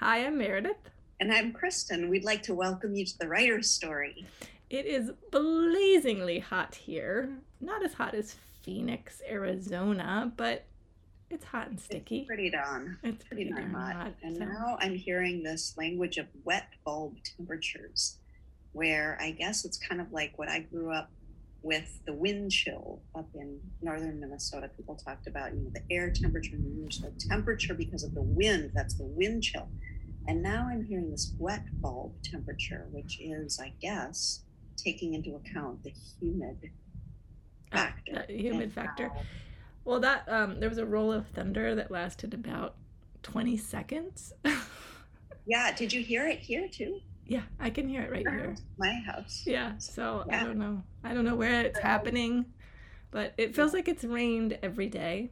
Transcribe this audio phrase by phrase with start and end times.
[0.00, 0.76] Hi, I'm Meredith.
[1.20, 2.08] And I'm Kristin.
[2.08, 4.26] We'd like to welcome you to the Writer's Story.
[4.68, 7.38] It is blazingly hot here.
[7.60, 10.66] Not as hot as Phoenix, Arizona, but
[11.30, 12.18] it's hot and sticky.
[12.18, 12.98] It's pretty darn.
[13.02, 13.94] It's pretty, darn hot.
[13.96, 14.12] hot.
[14.22, 18.18] And so- now I'm hearing this language of wet bulb temperatures,
[18.72, 21.10] where I guess it's kind of like what I grew up
[21.62, 24.70] with the wind chill up in northern Minnesota.
[24.76, 28.70] People talked about, you know, the air temperature and the temperature because of the wind.
[28.74, 29.68] That's the wind chill.
[30.28, 34.42] And now I'm hearing this wet bulb temperature, which is, I guess,
[34.76, 36.70] taking into account the humid
[37.72, 38.24] Ah, factor.
[38.28, 39.10] the humid And factor.
[39.84, 42.76] Well, that um, there was a roll of thunder that lasted about
[43.22, 44.32] 20 seconds.
[45.48, 47.00] Yeah, did you hear it here too?
[47.24, 48.56] yeah, I can hear it right here.
[48.78, 49.44] My house.
[49.46, 50.82] Yeah, so I don't know.
[51.04, 52.46] I don't know where it's happening,
[53.12, 55.30] but it feels like it's rained every day.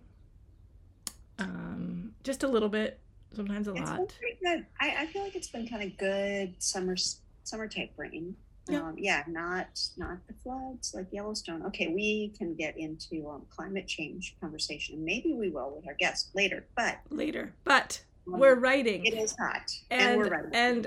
[1.39, 3.01] Um, just a little bit,
[3.35, 4.15] sometimes a lot.
[4.19, 4.67] pretty good.
[4.81, 6.97] I, I feel like it's been kind of good summer
[7.45, 8.37] summer type rain.
[8.69, 8.79] Yeah.
[8.81, 11.67] Um, yeah, not not the floods like Yellowstone.
[11.67, 16.31] Okay, we can get into um, climate change conversation, maybe we will with our guest
[16.35, 16.65] later.
[16.75, 19.05] But Later, but um, we're writing.
[19.05, 20.45] it is hot, and, and we're right.
[20.53, 20.87] and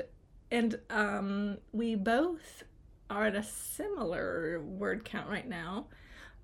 [0.49, 2.63] and um we both
[3.09, 5.85] are at a similar word count right now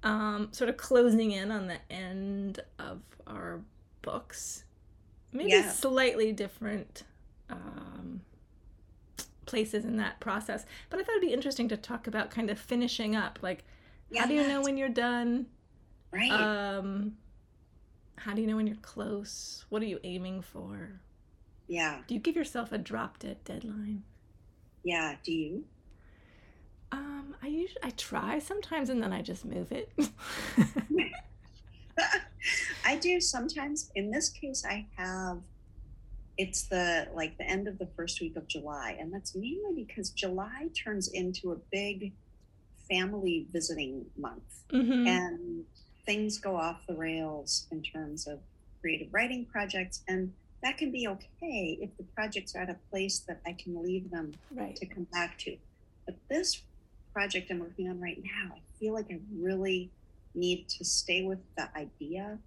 [0.04, 3.62] um sort of closing in on the end of our
[4.02, 4.66] books
[5.34, 5.70] maybe Yeah.
[5.72, 7.04] slightly different
[7.50, 8.22] um
[9.46, 12.58] places in that process but i thought it'd be interesting to talk about kind of
[12.58, 13.64] finishing up like
[14.16, 15.46] how do you know when you're done
[16.12, 16.32] right?
[16.32, 17.14] um
[18.18, 21.02] how do you know when you're close what are you aiming for
[21.68, 24.04] yeah, do you give yourself a drop dead deadline
[24.84, 25.16] yeah.
[25.24, 25.64] Do you?
[26.92, 29.92] Um, I usually I try sometimes and then I just move it.
[32.86, 33.92] I do sometimes.
[33.96, 35.40] In this case, I have.
[36.38, 40.10] It's the like the end of the first week of July, and that's mainly because
[40.10, 42.14] July turns into a big
[42.90, 45.64] family visiting month, hmm and
[46.06, 48.40] things go off the rails in terms of
[48.82, 53.20] creative writing projects, and that can be okay if the projects are at a place
[53.28, 54.76] that I can leave them Right.
[54.78, 55.56] to come back to.
[56.06, 56.64] But this
[57.14, 59.92] project I'm working on right now, I feel like I really
[60.36, 62.38] need to stay with the idea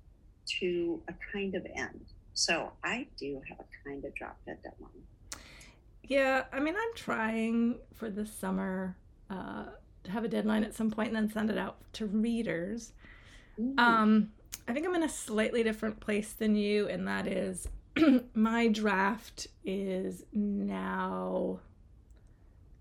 [0.61, 2.07] to a kind of end.
[2.35, 5.43] So I do have a kind of drop dead deadline.
[6.05, 8.97] Yeah, I mean I'm trying for this summer
[9.31, 9.67] uh,
[10.05, 12.93] to have a deadline at some point and then send it out to readers.
[13.59, 13.79] Mm.
[13.79, 14.33] Um,
[14.69, 17.69] I think I'm in a slightly different place than you, and that is
[18.35, 21.61] my draft is now.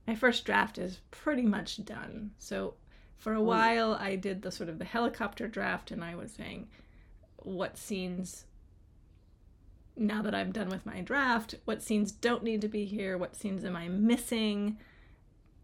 [0.08, 2.32] My first draft is pretty much done.
[2.38, 2.76] So
[3.18, 3.46] for a Mm.
[3.46, 6.68] while, I did the sort of the helicopter draft, and I was saying
[7.38, 8.46] what scenes.
[9.98, 13.18] Now that I'm done with my draft, what scenes don't need to be here?
[13.18, 14.78] What scenes am I missing?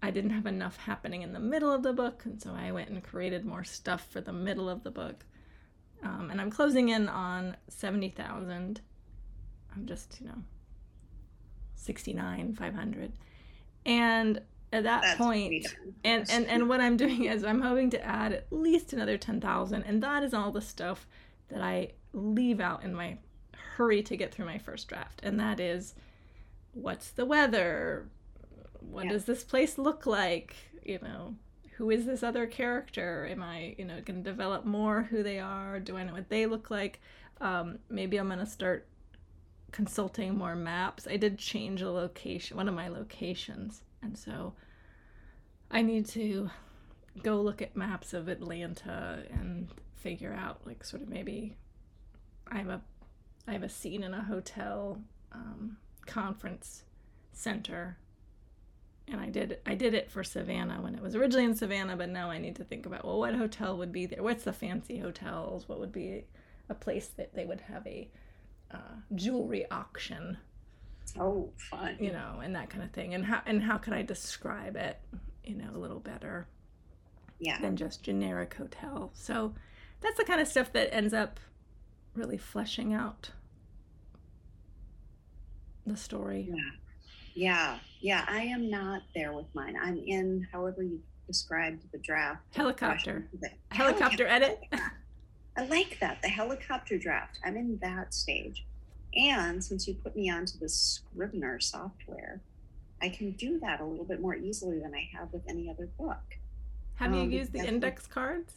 [0.02, 2.90] I didn't have enough happening in the middle of the book, and so I went
[2.90, 5.26] and created more stuff for the middle of the book.
[6.02, 8.82] Um, and I'm closing in on 70,000.
[9.76, 10.44] I'm just, you know,
[11.76, 13.12] 69, 500.
[13.86, 15.68] And at that That's point,
[16.04, 19.84] and, and, and what I'm doing is I'm hoping to add at least another 10,000.
[19.84, 21.08] And that is all the stuff
[21.50, 23.18] that I leave out in my
[23.76, 25.20] hurry to get through my first draft.
[25.24, 25.94] And that is
[26.74, 28.08] what's the weather?
[28.80, 29.12] What Yeah.
[29.12, 30.56] does this place look like?
[30.84, 31.36] You know,
[31.78, 33.28] who is this other character?
[33.30, 35.80] Am I, you know, going to develop more who they are?
[35.80, 37.02] Do I know what they look like?
[37.42, 38.88] Um, maybe I'm going to start
[39.72, 41.08] consulting more maps.
[41.10, 43.84] I did change a location, one of my locations.
[44.02, 44.54] And so
[45.70, 46.50] I need to
[47.24, 51.56] go look at maps of Atlanta and figure out like sort of maybe
[52.48, 52.82] I have a
[53.48, 55.02] I have a scene in a hotel
[55.32, 56.84] um, conference
[57.32, 57.98] center.
[59.08, 62.10] And I did I did it for Savannah when it was originally in Savannah but
[62.10, 64.24] now I need to think about well what hotel would be there?
[64.24, 65.68] What's the fancy hotels?
[65.68, 66.26] What would be
[66.70, 68.10] a place that they would have a
[68.74, 70.38] uh, jewelry auction
[71.20, 71.98] Oh, fun.
[72.00, 73.14] you know, and that kind of thing.
[73.14, 74.98] And how and how could I describe it,
[75.44, 76.48] you know, a little better
[77.40, 77.60] Yeah.
[77.60, 79.12] than just generic hotel?
[79.14, 79.54] So
[80.00, 81.40] that's the kind of stuff that ends up
[82.16, 83.32] really fleshing out
[85.86, 86.48] the story.
[86.50, 86.56] Yeah.
[87.34, 87.80] Yeah.
[88.02, 88.26] Yeah.
[88.28, 89.76] I am not there with mine.
[89.82, 92.42] I'm in, however you described the draft.
[92.56, 93.28] Helicopter.
[93.40, 94.62] The Helicopter edit.
[95.58, 96.22] I like that.
[96.22, 97.40] The helicopter draft.
[97.46, 98.66] I'm in that stage.
[99.16, 102.42] And since you put me onto the Scrivener software,
[103.02, 105.88] I can do that a little bit more easily than I have with any other
[105.98, 106.38] book.
[106.96, 108.54] Have you Um, used the index cards?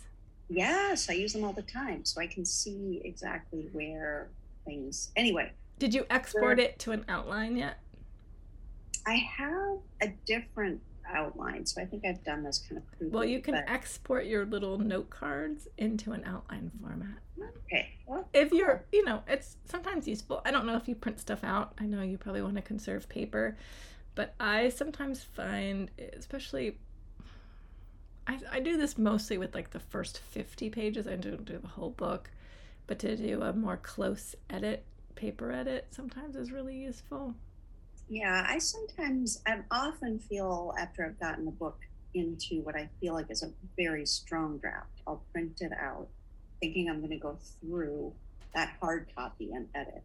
[0.48, 4.28] Yes, I use them all the time, so I can see exactly where
[4.66, 5.10] things.
[5.16, 7.78] Anyway, Did you export it to an outline yet?
[9.06, 10.80] I have a different
[11.12, 13.14] outline, so I think I've done this kind of crudely.
[13.14, 17.18] Well, you can but- export your little note cards into an outline format.
[17.66, 17.90] Okay.
[18.06, 20.40] Well, If you're, you know, it's sometimes useful.
[20.44, 21.72] I don't know if you print stuff out.
[21.78, 23.56] I know you probably want to conserve paper,
[24.14, 26.78] but I sometimes find, especially,
[28.26, 31.06] I, I do this mostly with like the first 50 pages.
[31.06, 32.30] I don't do the whole book,
[32.86, 34.84] but to do a more close edit,
[35.16, 37.34] paper edit, sometimes is really useful.
[38.08, 41.78] Yeah, I sometimes, I often feel after I've gotten a book
[42.14, 46.08] into what I feel like is a very strong draft, I'll print it out,
[46.60, 48.12] thinking I'm going to go through
[48.54, 50.02] that hard copy and edit.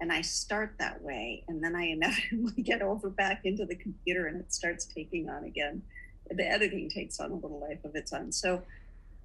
[0.00, 4.26] And I start that way, and then I inevitably get over back into the computer
[4.26, 5.82] and it starts taking on again.
[6.30, 8.32] The editing takes on a little life of its own.
[8.32, 8.62] So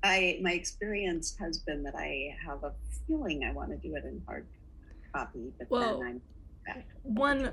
[0.04, 2.74] I my experience has been that I have a
[3.08, 4.46] feeling I want to do it in hard
[5.14, 6.22] copy, but Well, then I'm
[6.66, 6.86] back.
[7.04, 7.52] One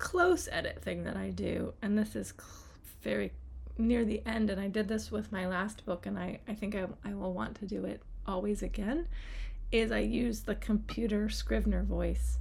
[0.00, 2.32] close edit thing that I do, and this is
[3.02, 3.32] very
[3.78, 6.74] near the end, and I did this with my last book, and I, I think
[6.74, 9.06] I, I will want to do it always again,
[9.70, 12.38] is I use the computer Scrivener voice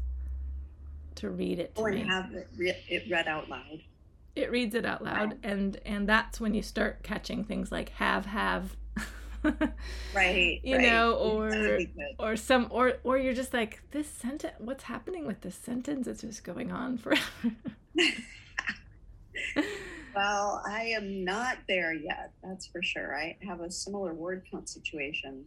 [1.15, 2.01] to read it to Or me.
[2.07, 3.83] have it, re- it read out loud.
[4.35, 8.25] it reads it out loud, and and that's when you start catching things like have
[8.25, 8.75] have.
[10.13, 10.59] Right.
[10.63, 10.85] You right.
[10.85, 11.79] know, or-
[12.19, 16.21] or some or or you're just like this sentence what's happening with this sentence it's
[16.21, 17.23] just going on forever
[20.15, 22.31] Well, I am not there yet.
[22.43, 23.15] That's for sure.
[23.15, 25.45] I have a similar word count situation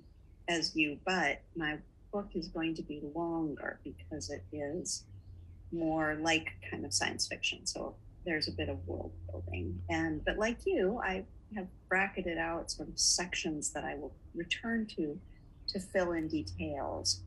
[0.48, 1.78] as you, but my
[2.12, 5.04] book is going to be longer because it is
[5.72, 7.66] more like kind of science fiction.
[7.66, 9.80] So there's a bit of world building.
[9.90, 14.86] And but like you, I have bracketed out sort of sections that I will return
[14.96, 15.18] to
[15.68, 17.22] to fill in details.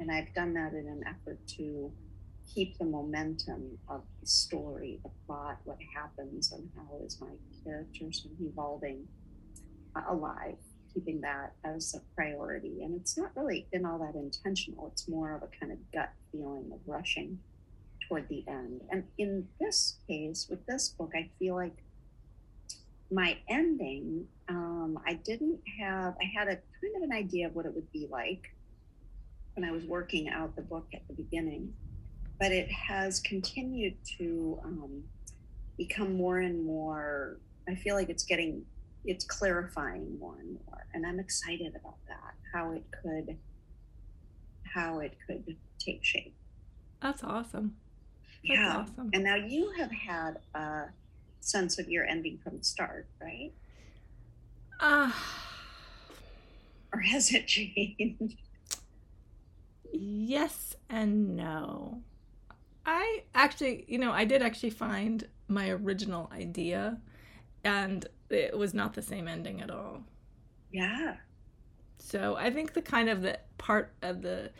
[0.00, 1.92] And I've done that in an effort to
[2.52, 7.28] keep the momentum of the story, the plot, what happens, and how is my
[7.64, 8.06] character
[8.40, 9.06] evolving
[9.94, 10.56] uh, alive,
[10.92, 12.82] keeping that as a priority.
[12.82, 14.88] And it's not really been all that intentional.
[14.92, 17.38] It's more of a kind of gut feeling of rushing
[18.06, 18.82] toward the end.
[18.90, 21.82] And in this case, with this book, I feel like
[23.10, 27.66] my ending, um, I didn't have, I had a kind of an idea of what
[27.66, 28.54] it would be like
[29.54, 31.72] when I was working out the book at the beginning
[32.38, 35.02] but it has continued to um,
[35.76, 37.38] become more and more
[37.68, 38.64] i feel like it's getting
[39.04, 43.36] it's clarifying more and more and i'm excited about that how it could
[44.74, 46.34] how it could take shape.
[47.00, 47.76] That's awesome.
[48.46, 49.10] That's yeah awesome.
[49.14, 50.84] and now you have had a
[51.46, 53.52] sense of your ending from the start right?
[54.80, 55.14] Ah,
[56.92, 58.38] or has it changed?
[59.92, 62.02] Yes and no.
[62.86, 67.00] I actually you know i did actually find my original idea
[67.64, 70.04] and it was not the same ending at all.
[70.70, 71.16] Yeah.
[71.98, 74.50] So I think the kind of the part of the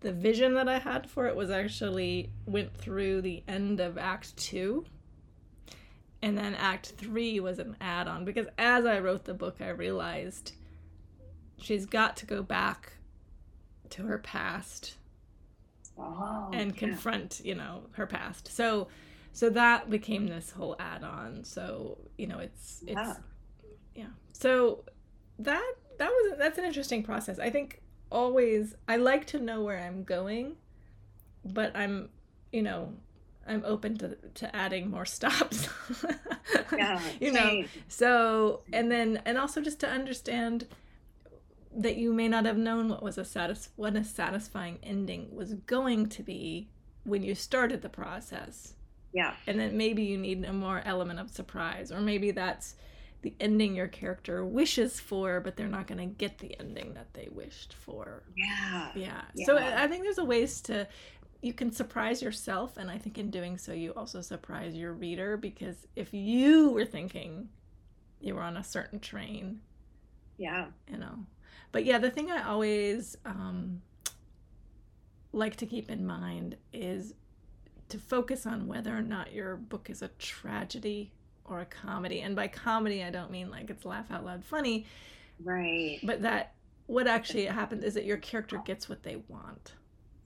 [0.00, 4.36] the vision that I had for it was actually went through the end of Act
[4.36, 4.86] Two,
[6.22, 10.52] and then Act Three was an add-on because as I wrote the book, I realized
[11.58, 12.92] she's got to go back
[13.90, 14.94] to her past
[15.98, 16.78] oh and yeah.
[16.78, 18.48] confront you know her past.
[18.48, 18.88] So
[19.32, 21.44] so that became this whole add-on.
[21.44, 23.14] So you know it's it's Yeah.
[23.94, 24.06] yeah.
[24.32, 24.84] So
[25.38, 27.38] that that was that's an interesting process.
[27.38, 27.80] I think
[28.10, 30.56] always I like to know where I'm going,
[31.44, 32.10] but I'm
[32.52, 32.94] you know
[33.50, 35.68] I'm open to to adding more stops.
[36.76, 37.40] yeah you know.
[37.48, 37.68] same.
[37.88, 40.66] So and then and also just to understand
[41.76, 45.54] that you may not have known what was a satis- what a satisfying ending was
[45.54, 46.68] going to be
[47.04, 48.74] when you started the process
[49.12, 52.74] yeah and then maybe you need a more element of surprise or maybe that's
[53.22, 57.12] the ending your character wishes for but they're not going to get the ending that
[57.14, 59.22] they wished for yeah yeah.
[59.46, 59.80] so Yeah.
[59.80, 60.86] i I think there's a ways to
[61.42, 65.36] you can surprise yourself and i think in doing so you also surprise your reader
[65.36, 67.48] because if you were thinking
[68.20, 69.60] you were on a certain train
[70.40, 70.66] yeah.
[70.90, 71.26] you know.
[71.70, 73.82] But yeah the thing i always um,
[75.32, 77.14] like to keep in mind is
[77.90, 81.12] to focus on whether or not your book is a tragedy
[81.44, 82.20] or a comedy.
[82.20, 84.86] And by comedy i don't mean like it's laugh out loud funny.
[85.44, 86.00] Right.
[86.02, 86.54] But that
[86.86, 89.74] what actually happens is that your character gets what they want.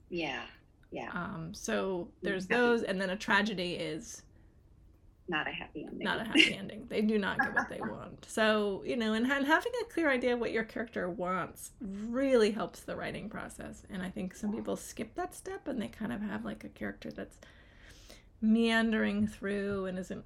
[0.09, 0.43] Yeah
[0.91, 2.57] yeah um, so there's Yeah.
[2.57, 4.21] those and then a tragedy is
[5.27, 6.03] not a happy ending.
[6.03, 6.85] Not a happy ending.
[6.87, 8.25] They do not get what they want.
[8.29, 12.51] So, you know, and, and having a clear idea of what your character wants really
[12.51, 13.81] helps the writing process.
[13.89, 16.69] And I think some people skip that step and they kind of have like a
[16.69, 17.39] character that's
[18.41, 20.25] meandering through and isn't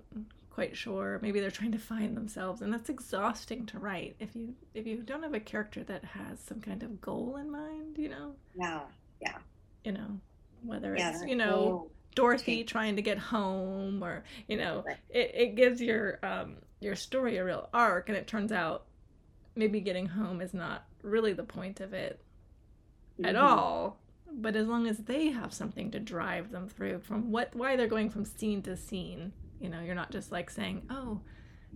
[0.50, 1.20] quite sure.
[1.22, 4.98] Maybe they're trying to find themselves and that's exhausting to write if you if you
[4.98, 8.36] don't have a character that has some kind of goal in mind, you know.
[8.54, 8.82] Yeah.
[9.22, 9.38] Yeah.
[9.86, 10.20] You know,
[10.64, 15.56] whether yeah, it's, you know, Dorothy trying to get home, or you know, it, it
[15.56, 18.86] gives your um, your story a real arc, and it turns out
[19.56, 22.22] maybe getting home is not really the point of it
[23.14, 23.26] mm-hmm.
[23.26, 24.00] at all.
[24.32, 27.88] But as long as they have something to drive them through from what why they're
[27.88, 31.22] going from scene to scene, you know, you're not just like saying, "Oh,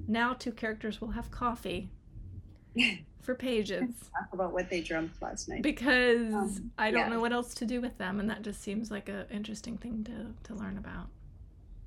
[0.07, 1.89] now two characters will have coffee."
[3.21, 3.89] for pages.
[4.19, 5.63] Talk about what they dreamt last night.
[5.63, 7.09] Because um, I don't yeah.
[7.09, 10.03] know what else to do with them, and that just seems like an interesting thing
[10.05, 11.07] to to learn about.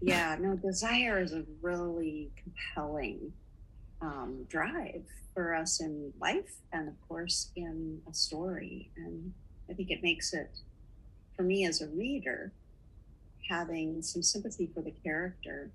[0.01, 3.33] Yeah, no, desire is a really compelling
[4.03, 8.91] um, drive for us in life, and of course in a story.
[8.97, 9.33] And
[9.71, 10.51] I think it makes it,
[11.37, 12.53] for me as a reader,
[13.49, 15.71] having some sympathy for the character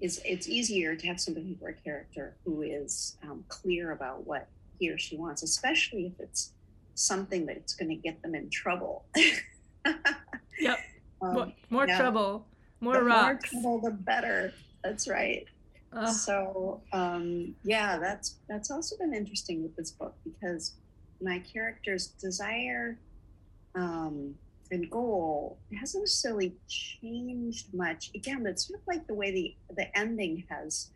[0.00, 4.48] is it's easier to have sympathy for a character who is um, clear about what
[4.78, 6.52] he or she wants, especially if it's
[6.94, 9.04] something that's going to get them in trouble.
[10.58, 10.78] yep.
[11.22, 11.98] Um, more, more yeah.
[11.98, 12.46] trouble,
[12.80, 13.52] more the rocks.
[13.52, 14.54] More trouble, the better.
[14.82, 15.46] That's right.
[15.92, 20.74] Uh, so um, yeah, that's that's also been interesting with this book because
[21.20, 22.98] my character's desire
[23.74, 24.34] um,
[24.70, 28.10] and goal hasn't necessarily changed much.
[28.14, 30.90] Again, it's sort of like the way the the ending has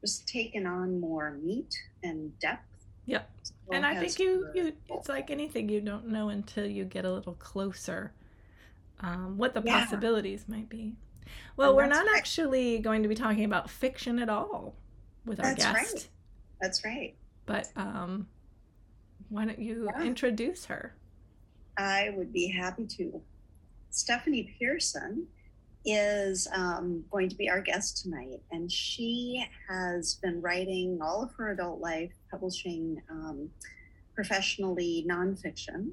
[0.00, 2.64] just taken on more meat and depth.
[3.06, 3.30] Yep.
[3.42, 7.04] So and I think you you it's like anything you don't know until you get
[7.04, 8.12] a little closer.
[9.00, 9.80] Um, what the yeah.
[9.80, 10.96] possibilities might be.
[11.56, 12.16] Well, and we're not right.
[12.16, 14.74] actually going to be talking about fiction at all
[15.24, 15.94] with our that's guest.
[15.94, 16.08] Right.
[16.60, 17.14] That's right.
[17.46, 18.26] But um,
[19.28, 20.04] why don't you yeah.
[20.04, 20.94] introduce her?
[21.78, 23.22] I would be happy to.
[23.90, 25.26] Stephanie Pearson
[25.84, 31.32] is um, going to be our guest tonight, and she has been writing all of
[31.38, 33.48] her adult life, publishing um,
[34.14, 35.92] professionally nonfiction.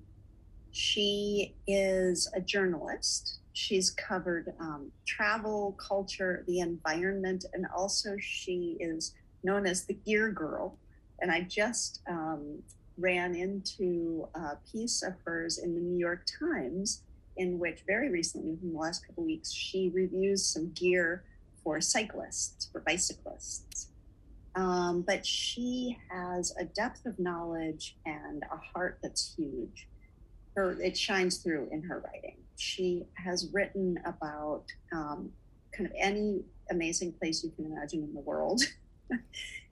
[0.71, 3.39] She is a journalist.
[3.53, 9.13] She's covered um, travel, culture, the environment, and also she is
[9.43, 10.77] known as the Gear Girl.
[11.21, 12.59] And I just um,
[12.97, 17.01] ran into a piece of hers in the New York Times,
[17.37, 21.23] in which very recently, in the last couple weeks, she reviews some gear
[21.63, 23.89] for cyclists, for bicyclists.
[24.55, 29.87] Um, but she has a depth of knowledge and a heart that's huge.
[30.55, 32.37] Her, it shines through in her writing.
[32.55, 35.31] She has written about um,
[35.73, 38.61] kind of any amazing place you can imagine in the world.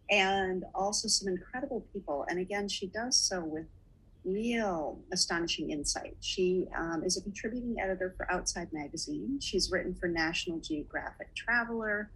[0.10, 2.26] and also some incredible people.
[2.30, 3.66] And again, she does so with
[4.26, 6.16] real astonishing insight.
[6.22, 9.40] She um, is a contributing editor for Outside Magazine.
[9.42, 12.10] She's written for National Geographic Traveler,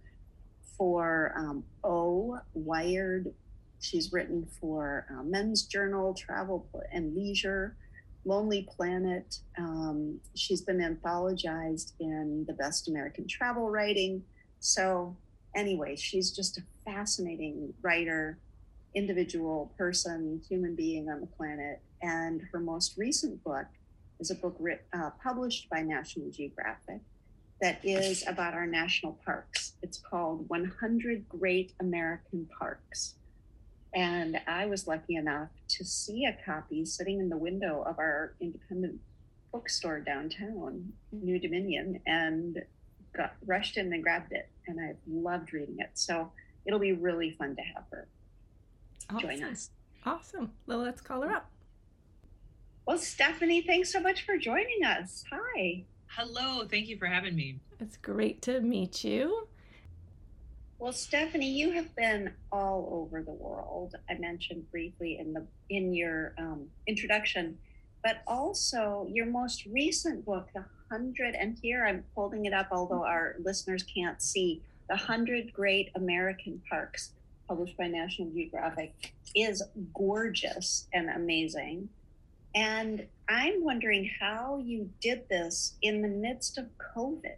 [0.78, 3.34] for um, O, Wired.
[3.80, 7.76] She's written for uh, Men's Journal, Travel and Leisure,
[8.24, 9.38] Lonely Planet.
[9.58, 14.22] Um, she's been anthologized in the Best American Travel Writing.
[14.60, 15.16] So,
[15.54, 18.38] anyway, she's just a fascinating writer,
[18.94, 21.80] individual person, human being on the planet.
[22.02, 23.66] And her most recent book
[24.20, 27.00] is a book writ, uh, published by National Geographic
[27.60, 29.72] that is about our national parks.
[29.82, 33.14] It's called 100 Great American Parks.
[33.94, 38.34] And I was lucky enough to see a copy sitting in the window of our
[38.40, 39.00] independent
[39.50, 42.62] bookstore downtown, New Dominion, and
[43.16, 44.48] got rushed in and grabbed it.
[44.68, 45.90] And I've loved reading it.
[45.94, 46.30] So
[46.66, 48.06] it'll be really fun to have her
[49.10, 49.20] awesome.
[49.20, 49.70] join us.
[50.04, 50.52] Awesome.
[50.66, 51.50] Well, let's call her up.
[52.86, 55.24] Well, Stephanie, thanks so much for joining us.
[55.32, 55.84] Hi.
[56.06, 56.66] Hello.
[56.66, 57.58] Thank you for having me.
[57.80, 59.48] It's great to meet you.
[60.78, 63.96] Well, Stephanie, you have been all over the world.
[64.08, 67.58] I mentioned briefly in the in your um, introduction,
[68.04, 71.34] but also your most recent book, The Hundred.
[71.34, 74.62] And here I'm holding it up, although our listeners can't see.
[74.88, 77.10] The 100 Great American Parks,
[77.46, 81.90] published by National Geographic, is gorgeous and amazing.
[82.54, 86.66] And I'm wondering how you did this in the midst of
[86.96, 87.36] COVID,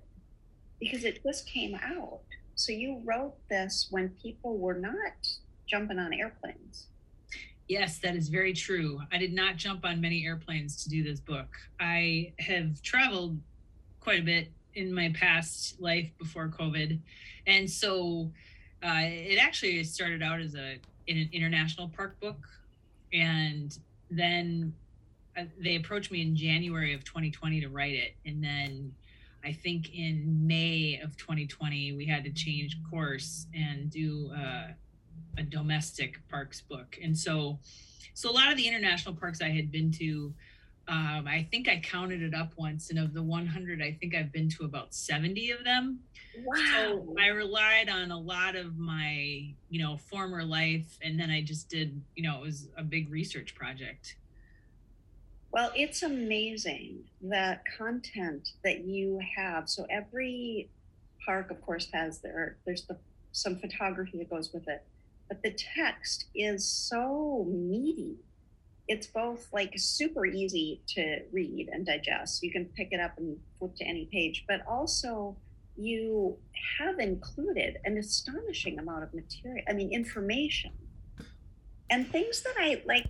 [0.79, 2.21] because it just came out.
[2.55, 5.29] So you wrote this when people were not
[5.67, 6.87] jumping on airplanes.
[7.71, 9.01] Yes, that is very true.
[9.13, 11.47] I did not jump on many airplanes to do this book.
[11.79, 13.39] I have traveled
[14.01, 16.99] quite a bit in my past life before COVID,
[17.47, 18.33] and so
[18.83, 22.45] uh, it actually started out as a in an international park book,
[23.13, 23.79] and
[24.11, 24.75] then
[25.39, 28.93] uh, they approached me in January of 2020 to write it, and then
[29.45, 34.73] I think in May of 2020 we had to change course and do uh,
[35.41, 37.59] a domestic parks book, and so
[38.15, 40.33] so a lot of the international parks I had been to
[40.91, 44.33] um, I think I counted it up once, and of the 100, I think I've
[44.33, 46.01] been to about 70 of them.
[46.45, 46.57] Wow.
[46.75, 51.43] So I relied on a lot of my, you know, former life, and then I
[51.43, 54.17] just did, you know, it was a big research project.
[55.53, 59.69] Well, it's amazing the content that you have.
[59.69, 60.71] So every
[61.25, 62.99] park, of course, has their there's the
[63.31, 64.85] some photography that goes with it,
[65.31, 68.19] but the text is so meaty
[68.91, 72.43] it's both like super easy to read and digest.
[72.43, 75.37] You can pick it up and flip to any page, but also
[75.77, 76.37] you
[76.81, 80.73] have included an astonishing amount of material, I mean, information
[81.89, 83.07] and things that I like,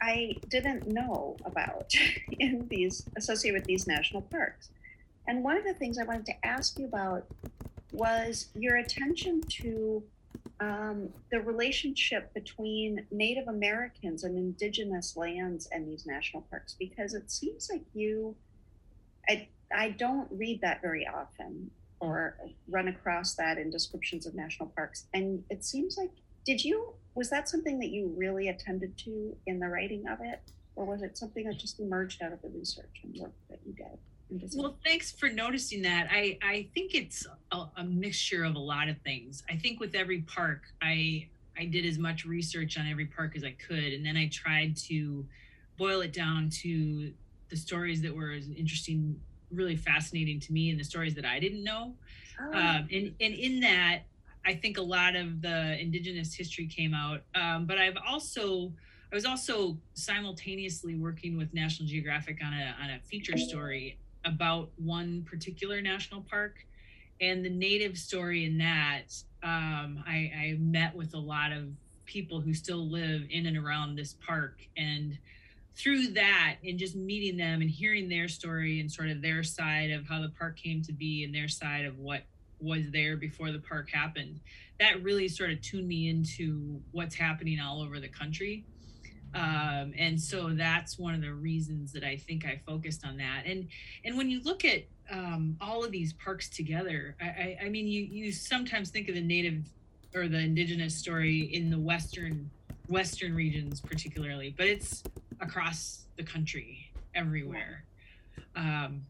[0.00, 1.92] I didn't know about
[2.38, 4.70] in these associated with these national parks.
[5.26, 7.26] And one of the things I wanted to ask you about
[7.90, 10.04] was your attention to
[10.60, 17.30] um, the relationship between Native Americans and indigenous lands and these national parks because it
[17.30, 18.36] seems like you,
[19.28, 22.36] I, I don't read that very often or
[22.68, 25.06] run across that in descriptions of national parks.
[25.14, 26.10] And it seems like,
[26.44, 30.40] did you, was that something that you really attended to in the writing of it?
[30.76, 33.72] Or was it something that just emerged out of the research and work that you
[33.72, 33.98] did?
[34.54, 36.08] Well, thanks for noticing that.
[36.10, 39.42] I, I think it's a, a, mixture of a lot of things.
[39.50, 43.44] I think with every park, I I did as much research on every park as
[43.44, 45.26] I could, and then I tried to
[45.76, 47.12] boil it down to
[47.48, 49.20] the stories that were interesting,
[49.52, 51.94] really fascinating to me, and the stories that I didn't know.
[52.40, 52.52] Oh.
[52.52, 54.02] Um, and and in that,
[54.46, 57.22] I think a lot of the indigenous history came out.
[57.34, 58.72] Um, but I've also
[59.12, 64.70] I was also simultaneously working with National Geographic on a on a feature story about
[64.76, 66.66] one particular national park.
[67.20, 69.12] And the native story in that
[69.42, 71.64] um, I, I met with a lot of
[72.06, 74.60] people who still live in and around this park.
[74.76, 75.18] And
[75.76, 79.90] through that and just meeting them and hearing their story and sort of their side
[79.90, 82.22] of how the park came to be and their side of what
[82.60, 84.40] was there before the park happened
[84.78, 88.64] that really sort of tuned me into what's happening all over the country
[89.34, 93.42] um, and so that's one of the reasons that I think I focused on that.
[93.46, 93.68] And
[94.04, 97.86] and when you look at um, all of these parks together, I, I, I mean,
[97.86, 99.64] you you sometimes think of the native
[100.14, 102.50] or the indigenous story in the western
[102.88, 105.02] western regions particularly, but it's
[105.40, 107.84] across the country everywhere.
[108.56, 109.02] Um,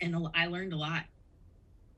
[0.00, 1.04] and I learned a lot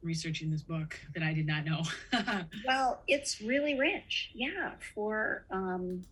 [0.02, 1.82] researching this book that I did not know.
[2.66, 6.04] well, it's really rich, yeah, for um,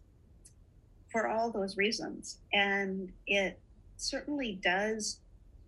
[1.13, 2.39] for all those reasons.
[2.53, 3.61] And it
[3.97, 5.19] certainly does.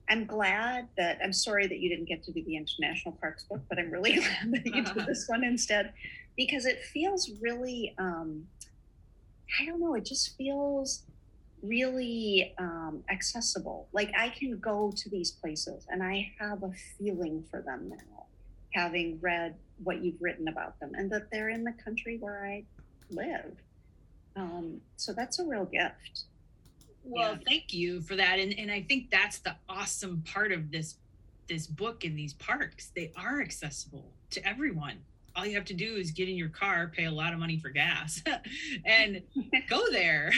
[0.08, 3.60] I'm glad that I'm sorry that you didn't get to do the International Parks book,
[3.68, 5.92] but I'm really glad that you did this one instead
[6.36, 8.46] because it feels really, um,
[9.60, 11.04] I don't know, it just feels
[11.62, 13.88] really um, accessible.
[13.92, 18.26] Like I can go to these places and I have a feeling for them now,
[18.72, 22.64] having read what you've written about them and that they're in the country where I
[23.10, 23.56] live.
[24.36, 26.24] Um, so that's a real gift.
[27.04, 27.38] Well, yeah.
[27.46, 28.38] thank you for that.
[28.38, 30.96] And and I think that's the awesome part of this
[31.48, 32.90] this book in these parks.
[32.96, 34.98] They are accessible to everyone.
[35.36, 37.58] All you have to do is get in your car, pay a lot of money
[37.58, 38.22] for gas,
[38.84, 39.22] and
[39.68, 40.32] go there.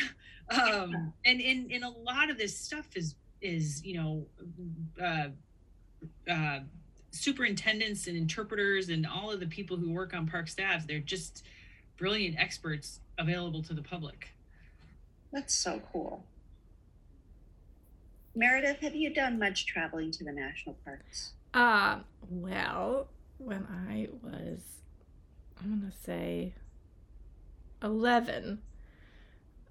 [0.51, 4.27] Um, and in in a lot of this stuff is is you know
[5.01, 5.29] uh,
[6.31, 6.61] uh,
[7.13, 10.85] superintendents and interpreters and all of the people who work on park staffs.
[10.85, 11.45] They're just
[11.97, 14.33] brilliant experts available to the public.
[15.33, 16.25] That's so cool.
[18.35, 21.33] Meredith, have you done much traveling to the national parks?
[21.55, 24.61] Uh, well, when I was,
[25.59, 26.53] I'm going to say
[27.83, 28.61] 11,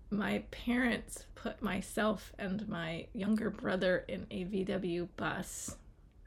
[0.09, 5.77] my parents put myself and my younger brother in a VW bus.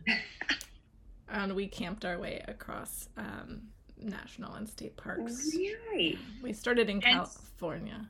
[1.28, 3.62] and we camped our way across um,
[4.02, 5.50] national and state parks.
[5.92, 6.18] Right.
[6.42, 8.08] We started in hence, California.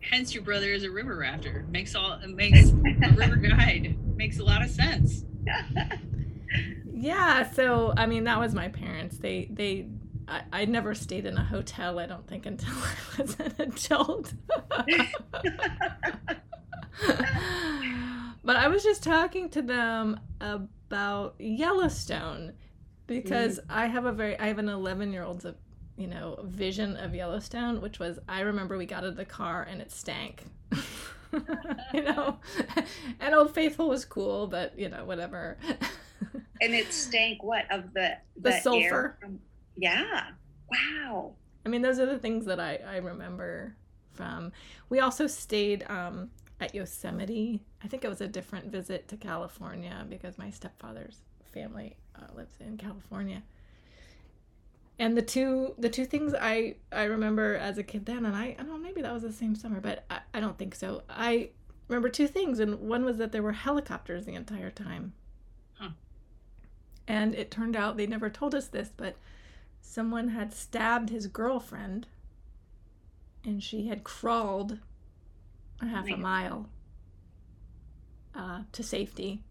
[0.00, 1.66] Hence, your brother is a river rafter.
[1.70, 5.24] Makes all makes a river guide makes a lot of sense.
[6.92, 7.50] yeah.
[7.50, 9.18] So I mean, that was my parents.
[9.18, 9.88] They they.
[10.28, 12.74] I, I never stayed in a hotel, I don't think, until
[13.18, 14.34] I was an adult.
[18.44, 22.54] but I was just talking to them about Yellowstone
[23.06, 25.46] because I have a very I have an 11 year old's
[25.96, 29.66] you know vision of Yellowstone, which was I remember we got out of the car
[29.68, 30.44] and it stank.
[31.92, 32.38] you know,
[33.20, 35.56] and Old Faithful was cool, but you know whatever.
[36.60, 39.16] and it stank what of the the, the sulfur.
[39.20, 39.40] From,
[39.76, 40.28] yeah.
[40.70, 41.34] Wow.
[41.64, 43.76] I mean, those are the things that I I remember
[44.12, 44.52] from.
[44.88, 47.62] We also stayed um, at Yosemite.
[47.82, 51.20] I think it was a different visit to California because my stepfather's
[51.52, 53.42] family uh, lives in California.
[54.98, 58.56] And the two the two things I I remember as a kid then, and I
[58.58, 61.02] I don't know maybe that was the same summer, but I, I don't think so.
[61.08, 61.50] I
[61.88, 65.12] remember two things, and one was that there were helicopters the entire time.
[65.74, 65.90] Huh.
[67.06, 69.16] And it turned out they never told us this, but
[69.82, 72.06] someone had stabbed his girlfriend,
[73.44, 74.78] and she had crawled
[75.80, 76.68] a half a mile
[78.34, 79.42] uh, to safety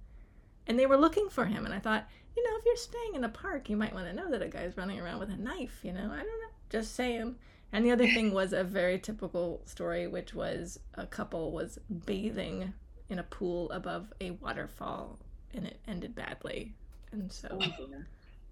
[0.67, 3.23] and they were looking for him and i thought you know if you're staying in
[3.23, 5.79] a park you might want to know that a guy's running around with a knife
[5.83, 6.05] you know?
[6.11, 6.49] I don't know.
[6.69, 7.35] Just saying.
[7.71, 12.73] And the other thing was a very typical story which was a couple was bathing
[13.09, 15.19] in a pool above a waterfall
[15.53, 16.73] and it ended badly.
[17.11, 17.87] And so oh,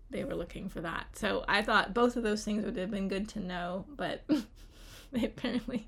[0.10, 1.08] they were looking for that.
[1.14, 4.24] So i thought both of those things would have been good to know but
[5.12, 5.88] they apparently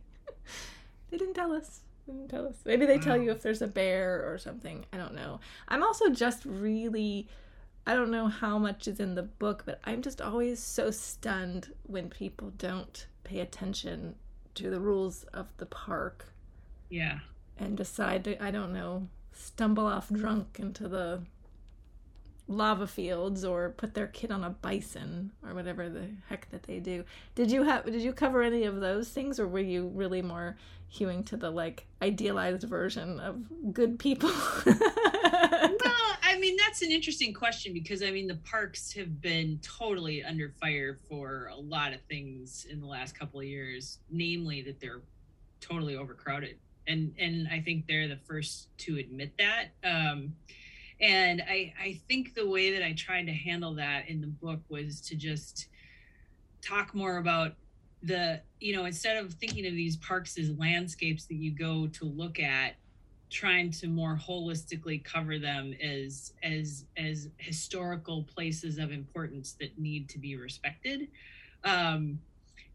[1.10, 1.82] they didn't tell us.
[2.06, 2.58] Didn't tell us.
[2.66, 3.36] Maybe they tell you mm.
[3.36, 4.86] if there's a bear or something.
[4.94, 5.40] I don't know.
[5.68, 7.28] I'm also just really
[7.88, 11.74] I don't know how much is in the book, but I'm just always so stunned
[11.84, 14.16] when people don't pay attention
[14.56, 16.34] to the rules of the park.
[16.90, 17.20] Yeah.
[17.58, 21.22] And decide to, I don't know, stumble off drunk into the
[22.48, 26.80] lava fields or put their kid on a bison or whatever the heck that they
[26.80, 27.04] do.
[27.34, 30.58] Did you have did you cover any of those things or were you really more
[30.88, 34.32] hewing to the like idealized version of good people?
[34.66, 40.22] well, I mean that's an interesting question because I mean the parks have been totally
[40.22, 44.82] under fire for a lot of things in the last couple of years, namely that
[44.82, 45.02] they're
[45.62, 46.58] totally overcrowded.
[46.88, 49.68] And and I think they're the first to admit that.
[49.86, 50.34] Um
[51.00, 54.60] and I, I think the way that I tried to handle that in the book
[54.68, 55.68] was to just
[56.62, 57.54] talk more about
[58.04, 62.06] the, you know, instead of thinking of these parks as landscapes that you go to
[62.06, 62.76] look at,
[63.30, 70.10] trying to more holistically cover them as as as historical places of importance that need
[70.10, 71.08] to be respected.
[71.64, 72.20] Um,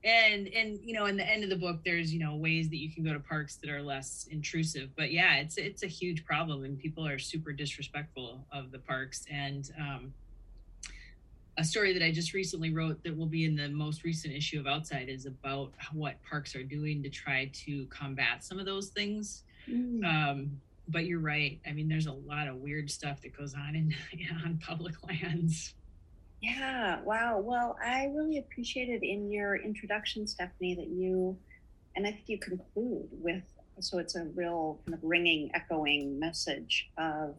[0.03, 2.79] and and you know in the end of the book there's you know ways that
[2.79, 4.91] you can go to parks that are less intrusive.
[4.97, 9.27] But yeah it's it's a huge problem and people are super disrespectful of the parks.
[9.31, 10.15] And um,
[11.59, 14.59] a story that i just recently wrote that will be in the most recent issue
[14.59, 18.89] of outside is about what parks are doing to try to combat some of those
[18.89, 20.05] things mm.
[20.05, 23.75] um, but you're right i mean there's a lot of weird stuff that goes on
[23.75, 23.95] in
[24.45, 25.75] on public lands
[26.41, 27.39] yeah, wow.
[27.39, 31.37] Well, I really appreciated in your introduction, Stephanie, that you,
[31.97, 33.43] and I think you conclude with,
[33.81, 37.37] so it's a real kind of ringing, echoing message of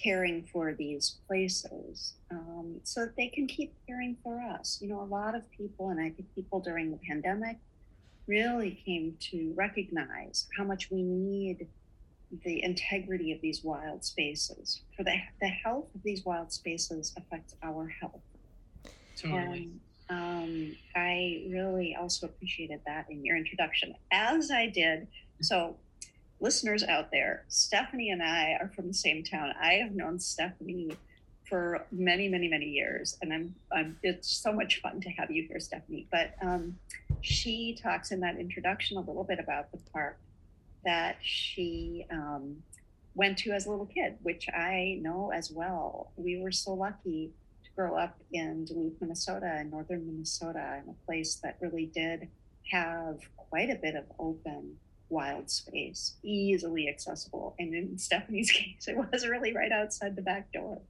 [0.00, 4.78] caring for these places um, so that they can keep caring for us.
[4.82, 7.58] You know, a lot of people, and I think people during the pandemic
[8.26, 11.68] really came to recognize how much we need
[12.44, 14.82] the integrity of these wild spaces.
[14.96, 18.22] For the, the health of these wild spaces affects our health.
[19.16, 19.70] Totally.
[19.70, 25.06] And um, I really also appreciated that in your introduction, as I did.
[25.40, 25.76] So,
[26.40, 29.54] listeners out there, Stephanie and I are from the same town.
[29.60, 30.96] I have known Stephanie
[31.48, 35.46] for many, many, many years, and I'm, I'm it's so much fun to have you
[35.46, 36.06] here, Stephanie.
[36.10, 36.78] But um,
[37.20, 40.18] she talks in that introduction a little bit about the park
[40.84, 42.62] that she um,
[43.14, 46.12] went to as a little kid, which I know as well.
[46.16, 47.32] We were so lucky
[47.64, 52.28] to grow up in Duluth, Minnesota, in northern Minnesota, in a place that really did
[52.70, 54.76] have quite a bit of open
[55.08, 57.54] wild space, easily accessible.
[57.58, 60.80] And in Stephanie's case, it was really right outside the back door.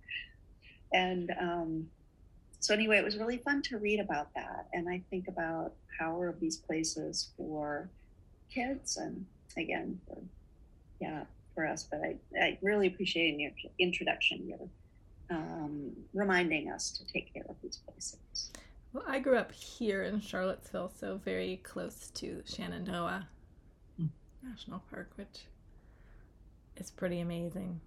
[0.93, 1.89] And um,
[2.61, 4.69] so, anyway, it was really fun to read about that.
[4.73, 7.89] And I think about power of these places for
[8.51, 9.25] kids and
[9.57, 10.19] again for
[11.01, 14.59] yeah for us but i, I really appreciate your introduction your
[15.31, 18.51] um, reminding us to take care of these places
[18.93, 23.27] well i grew up here in charlottesville so very close to shenandoah
[23.97, 24.07] hmm.
[24.43, 25.47] national park which
[26.77, 27.81] is pretty amazing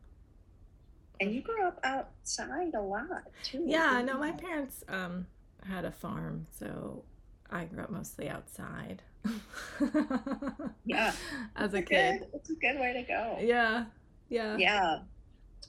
[1.20, 5.26] and you grew up outside a lot too yeah no my parents um,
[5.68, 7.04] had a farm so
[7.50, 9.02] i grew up mostly outside
[10.86, 11.14] yeah.
[11.56, 12.20] As a kid.
[12.20, 13.38] Good, it's a good way to go.
[13.42, 13.86] Yeah.
[14.30, 14.58] Yeah.
[14.58, 15.00] Yeah.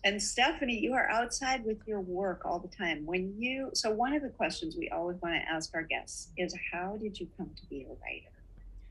[0.04, 3.06] and Stephanie, you are outside with your work all the time.
[3.06, 6.54] When you, so one of the questions we always want to ask our guests is,
[6.72, 8.32] how did you come to be a writer?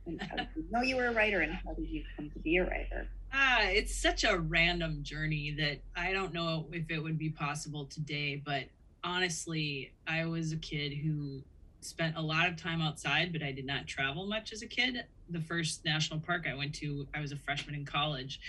[0.05, 2.39] And how did you know you were a writer, and how did you come to
[2.39, 3.09] be a writer?
[3.33, 7.85] Ah, it's such a random journey that I don't know if it would be possible
[7.85, 8.41] today.
[8.43, 8.65] But
[9.03, 11.41] honestly, I was a kid who
[11.81, 15.03] spent a lot of time outside, but I did not travel much as a kid.
[15.29, 18.39] The first national park I went to, I was a freshman in college,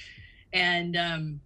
[0.52, 1.40] and um,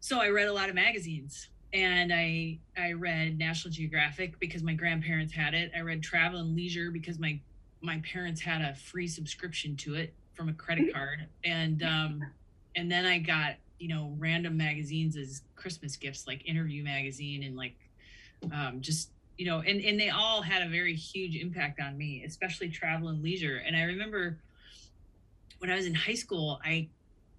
[0.00, 4.74] so I read a lot of magazines and I I read National Geographic because my
[4.74, 5.72] grandparents had it.
[5.76, 7.40] I read Travel and Leisure because my
[7.82, 11.26] my parents had a free subscription to it from a credit card.
[11.44, 12.22] And um
[12.76, 17.56] and then I got, you know, random magazines as Christmas gifts like Interview magazine and
[17.56, 17.76] like
[18.52, 22.24] um just you know, and and they all had a very huge impact on me,
[22.24, 23.62] especially Travel and Leisure.
[23.66, 24.38] And I remember
[25.58, 26.88] when I was in high school, I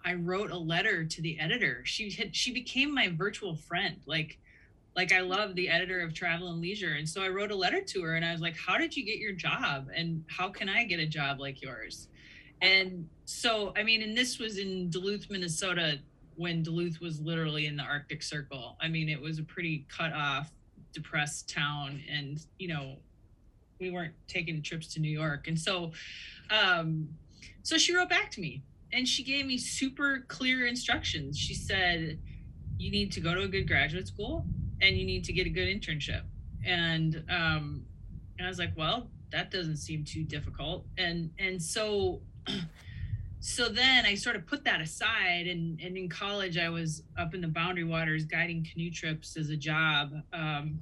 [0.03, 1.81] I wrote a letter to the editor.
[1.85, 3.97] She had she became my virtual friend.
[4.05, 4.37] Like
[4.95, 6.93] like I love the editor of Travel and Leisure.
[6.93, 9.03] And so I wrote a letter to her and I was like, How did you
[9.05, 9.87] get your job?
[9.93, 12.07] And how can I get a job like yours?
[12.61, 15.99] And so I mean, and this was in Duluth, Minnesota,
[16.35, 18.77] when Duluth was literally in the Arctic Circle.
[18.81, 20.51] I mean, it was a pretty cut off,
[20.93, 22.01] depressed town.
[22.11, 22.97] And, you know,
[23.79, 25.47] we weren't taking trips to New York.
[25.47, 25.91] And so
[26.49, 27.09] um
[27.63, 28.63] so she wrote back to me
[28.93, 31.37] and she gave me super clear instructions.
[31.37, 32.19] She said,
[32.77, 34.45] you need to go to a good graduate school
[34.81, 36.21] and you need to get a good internship.
[36.65, 37.85] And um,
[38.37, 40.85] and I was like, well, that doesn't seem too difficult.
[40.97, 42.21] And and so
[43.39, 47.33] so then I sort of put that aside and and in college I was up
[47.33, 50.13] in the boundary waters guiding canoe trips as a job.
[50.33, 50.79] Um,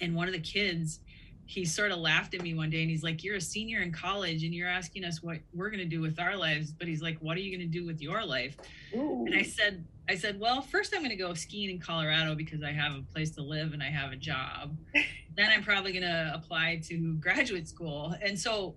[0.00, 1.00] and one of the kids
[1.48, 3.90] he sort of laughed at me one day and he's like, You're a senior in
[3.90, 6.72] college and you're asking us what we're going to do with our lives.
[6.72, 8.54] But he's like, What are you going to do with your life?
[8.94, 9.24] Ooh.
[9.26, 12.62] And I said, I said, Well, first I'm going to go skiing in Colorado because
[12.62, 14.76] I have a place to live and I have a job.
[15.36, 18.14] then I'm probably going to apply to graduate school.
[18.20, 18.74] And so,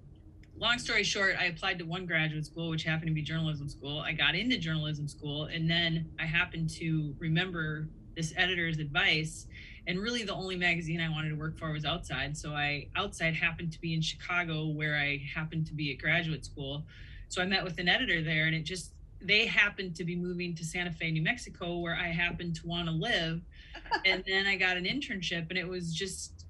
[0.62, 4.00] long story short, I applied to one graduate school, which happened to be journalism school.
[4.00, 9.48] I got into journalism school and then I happened to remember this editor's advice
[9.88, 12.38] and really the only magazine I wanted to work for was Outside.
[12.38, 16.46] So I Outside happened to be in Chicago where I happened to be at graduate
[16.46, 16.84] school.
[17.30, 20.56] So I met with an editor there and it just they happened to be moving
[20.56, 23.42] to Santa Fe, New Mexico where I happened to want to live.
[24.06, 26.46] and then I got an internship and it was just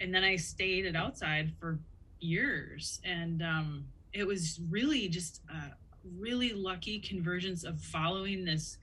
[0.00, 1.78] and then I stayed at Outside for
[2.24, 5.72] years and um it was really just a
[6.18, 8.78] really lucky convergence of following this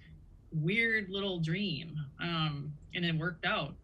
[0.51, 3.75] weird little dream um and it worked out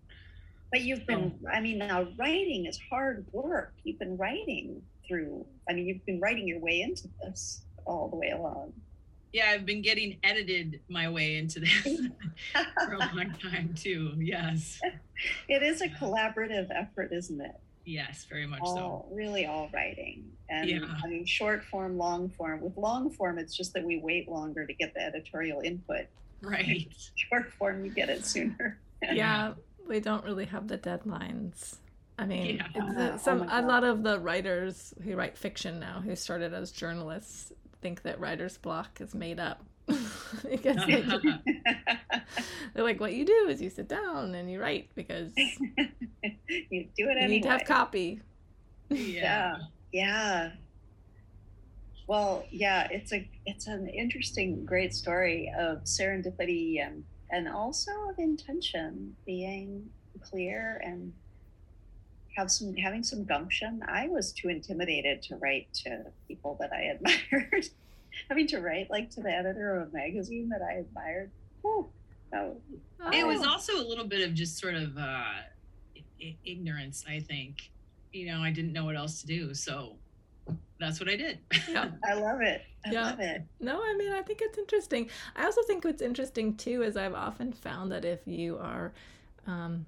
[0.71, 1.33] but you've been.
[1.51, 3.73] I mean, now writing is hard work.
[3.83, 8.17] You've been writing through, I mean, you've been writing your way into this all the
[8.17, 8.73] way along.
[9.31, 11.71] Yeah, I've been getting edited my way into this
[12.85, 14.13] for a long time too.
[14.17, 14.79] Yes.
[15.49, 17.59] It is a collaborative effort, isn't it?
[17.87, 19.15] Yes, very much all, so.
[19.15, 20.25] Really, all writing.
[20.49, 20.79] And yeah.
[21.03, 22.61] I mean, short form, long form.
[22.61, 26.05] With long form, it's just that we wait longer to get the editorial input.
[26.41, 26.87] Right.
[27.15, 28.77] Short form, you get it sooner.
[29.01, 29.53] yeah
[29.87, 31.77] we don't really have the deadlines.
[32.19, 32.81] I mean, yeah.
[32.81, 36.53] Uh, oh, some oh a lot of the writers who write fiction now, who started
[36.53, 39.63] as journalists, think that writer's block is made up.
[40.49, 41.03] because they,
[42.75, 47.09] are like, what you do is you sit down and you write because you do
[47.09, 47.21] it.
[47.21, 48.21] You need to have copy.
[48.89, 49.57] Yeah.
[49.91, 50.51] yeah,
[52.07, 58.19] Well, yeah, it's a it's an interesting, great story of serendipity and and also of
[58.19, 59.89] intention being
[60.21, 61.13] clear and
[62.35, 66.81] have some having some gumption i was too intimidated to write to people that i
[66.83, 67.67] admired
[68.29, 71.89] having to write like to the editor of a magazine that i admired Whew,
[72.31, 72.57] no.
[73.13, 73.49] it was oh.
[73.49, 75.23] also a little bit of just sort of uh
[76.45, 77.71] ignorance i think
[78.11, 79.95] you know i didn't know what else to do so
[80.79, 81.39] that's what I did.
[81.67, 81.89] Yeah.
[82.09, 82.61] I love it.
[82.85, 83.03] I yeah.
[83.03, 83.43] love it.
[83.59, 85.09] No, I mean, I think it's interesting.
[85.35, 88.93] I also think what's interesting too is I've often found that if you are
[89.45, 89.85] um,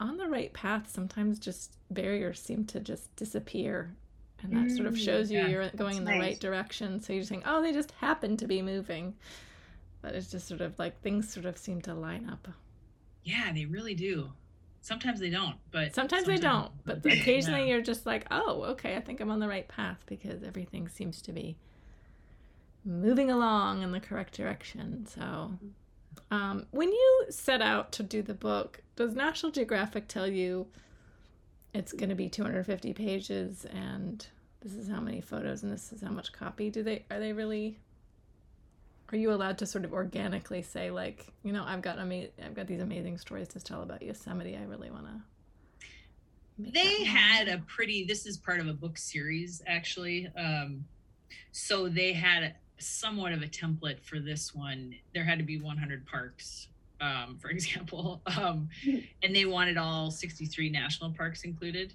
[0.00, 3.94] on the right path, sometimes just barriers seem to just disappear.
[4.42, 6.20] And that sort of mm, shows you yeah, you're going in the nice.
[6.20, 7.00] right direction.
[7.00, 9.14] So you're saying, oh, they just happen to be moving.
[10.00, 12.46] But it's just sort of like things sort of seem to line up.
[13.24, 14.30] Yeah, they really do
[14.80, 18.96] sometimes they don't but sometimes, sometimes they don't but occasionally you're just like oh okay
[18.96, 21.56] i think i'm on the right path because everything seems to be
[22.84, 25.52] moving along in the correct direction so
[26.30, 30.66] um, when you set out to do the book does national geographic tell you
[31.74, 34.26] it's going to be 250 pages and
[34.60, 36.70] this is how many photos and this is how much copy.
[36.70, 37.78] Do they are they really
[39.12, 42.52] are you allowed to sort of organically say like you know i've got ama- i've
[42.52, 45.86] got these amazing stories to tell about yosemite i really want to
[46.58, 50.84] they had a pretty this is part of a book series actually um
[51.52, 54.94] so they had somewhat of a template for this one.
[55.14, 56.68] There had to be 100 parks
[57.00, 58.68] um for example um
[59.22, 61.94] and they wanted all 63 national parks included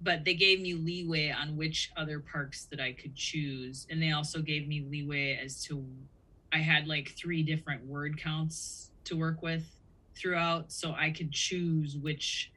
[0.00, 4.12] but they gave me leeway on which other parks that i could choose and they
[4.12, 5.84] also gave me leeway as to
[6.52, 9.64] i had like three different word counts to work with
[10.16, 12.50] throughout so i could choose which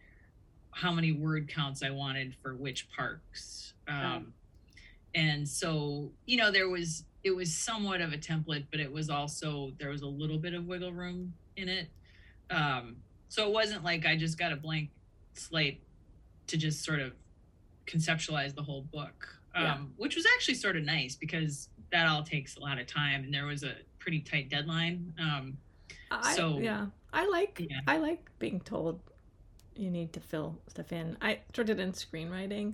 [0.78, 3.74] how many word counts I wanted for which parks.
[3.88, 4.34] Um,
[5.16, 9.10] and so, you know, there was, it was somewhat of a template, but it was
[9.10, 11.90] also, there was a little bit of wiggle room in it.
[12.50, 14.90] Um, so it wasn't like I just got a blank
[15.34, 15.84] slate
[16.48, 17.14] to just sort of
[17.86, 19.78] conceptualize the whole book, um, yeah.
[19.98, 23.34] which was actually sort of nice because that all takes a lot of time and
[23.34, 25.14] there was a pretty tight deadline.
[25.20, 25.58] Um,
[26.10, 27.80] I, so yeah, I like, yeah.
[27.88, 29.00] I like being told
[29.76, 31.18] you need to fill stuff in.
[31.22, 32.74] I started in screenwriting.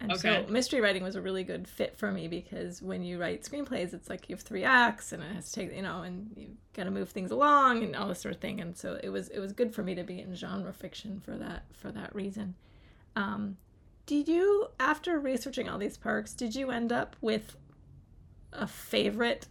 [0.00, 0.44] And okay.
[0.46, 3.92] so mystery writing was a really good fit for me because when you write screenplays,
[3.92, 6.48] it's like you have three acts and it has to take, you know, and you
[6.72, 8.62] got to move things along and all this sort of thing.
[8.62, 11.32] And so it was it was good for me to be in genre fiction for
[11.32, 12.54] that for that reason.
[13.14, 13.58] Um,
[14.06, 17.56] did you, after researching all these parks, did you end up with
[18.52, 19.46] a favorite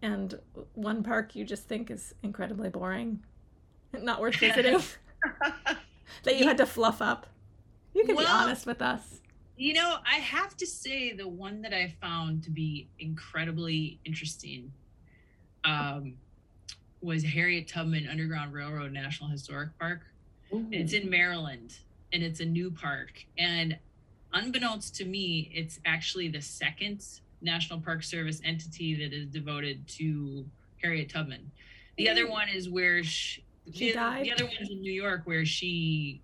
[0.00, 0.40] and
[0.74, 3.22] one park you just think is incredibly boring,
[3.92, 4.80] not worth visiting?
[6.24, 7.26] that you had to fluff up?
[7.94, 9.20] You can well, be honest with us.
[9.62, 14.72] You know, I have to say the one that I found to be incredibly interesting
[15.62, 16.14] um,
[17.00, 20.00] was Harriet Tubman Underground Railroad National Historic Park.
[20.72, 21.78] It's in Maryland
[22.12, 23.24] and it's a new park.
[23.38, 23.78] And
[24.32, 27.06] unbeknownst to me, it's actually the second
[27.40, 30.44] National Park Service entity that is devoted to
[30.82, 31.52] Harriet Tubman.
[31.98, 34.24] The other one is where she, she the, died.
[34.24, 36.20] The other one's in New York where she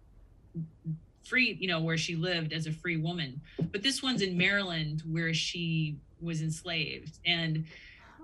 [1.29, 3.41] free, you know, where she lived as a free woman.
[3.71, 7.19] But this one's in Maryland where she was enslaved.
[7.27, 7.65] And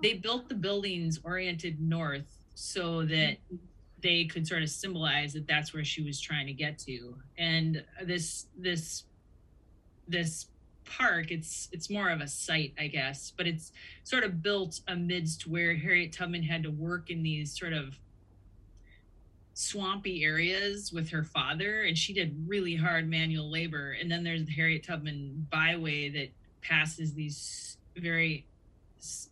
[0.01, 3.37] they built the buildings oriented north so that
[4.01, 7.15] they could sort of symbolize that that's where she was trying to get to.
[7.37, 9.03] And this this
[10.07, 10.47] this
[10.85, 13.71] park it's it's more of a site i guess but it's
[14.03, 17.99] sort of built amidst where harriet tubman had to work in these sort of
[19.55, 23.95] swampy areas with her father and she did really hard manual labor.
[23.99, 26.29] And then there's the harriet tubman byway that
[26.61, 28.45] passes these very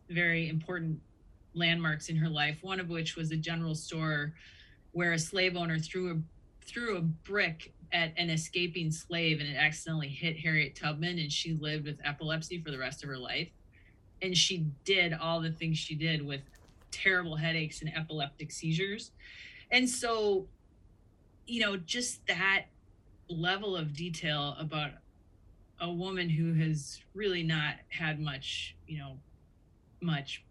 [0.10, 1.00] very important
[1.56, 4.34] landmarks in her life one of which was a general store
[4.92, 6.16] where a slave owner threw a
[6.66, 11.54] threw a brick at an escaping slave and it accidentally hit harriet tubman and she
[11.56, 13.50] lived with epilepsy for the rest of her life.
[14.22, 16.42] And she did all the things she did with
[16.92, 19.12] terrible headaches and epileptic seizures
[19.74, 20.48] and so
[21.46, 22.66] you know just that
[23.28, 24.92] level of detail about
[25.82, 29.18] a woman who has really not had much you know
[30.00, 30.46] much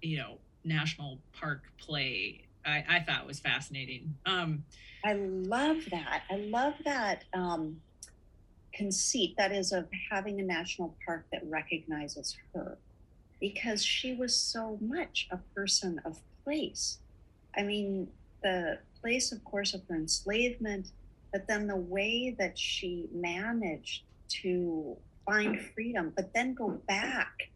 [0.00, 4.14] you know national park play i i thought was fascinating.
[4.26, 4.64] Um
[5.04, 6.22] i love that.
[6.30, 7.80] I love that um
[8.74, 12.78] conceit that is of having a national park that recognizes her
[13.40, 16.98] because she was so much a person of place
[17.56, 18.08] I mean,
[18.42, 20.88] the place, of course, of her enslavement,
[21.32, 24.02] but then the way that she managed
[24.42, 27.50] to find freedom, but then go back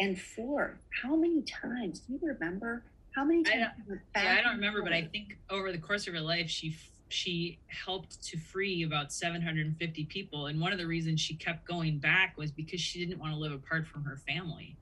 [0.00, 0.78] and forth.
[1.02, 2.00] How many times?
[2.00, 2.82] Do you remember?
[3.14, 3.56] How many times?
[3.56, 6.48] I don't, yeah, I don't remember, but I think over the course of her life,
[6.48, 6.76] she
[7.10, 10.46] she helped to free about 750 people.
[10.46, 13.38] And one of the reasons she kept going back was because she didn't want to
[13.38, 14.76] live apart from her family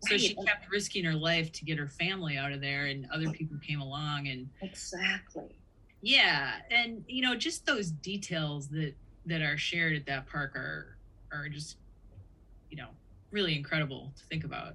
[0.00, 0.20] so right.
[0.20, 3.56] she kept risking her life to get her family out of there and other people
[3.58, 5.56] came along and exactly
[6.00, 8.94] yeah and you know just those details that
[9.26, 10.96] that are shared at that park are
[11.32, 11.76] are just
[12.70, 12.88] you know
[13.30, 14.74] really incredible to think about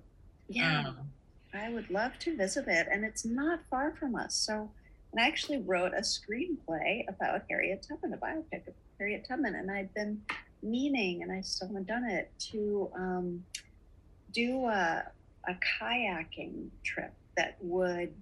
[0.49, 0.97] yeah um,
[1.53, 4.69] i would love to visit it and it's not far from us so
[5.12, 9.71] and i actually wrote a screenplay about harriet tubman a biopic of harriet tubman and
[9.71, 10.21] i'd been
[10.62, 13.43] meaning and i still haven't done it to um,
[14.34, 15.04] do a,
[15.48, 18.13] a kayaking trip that would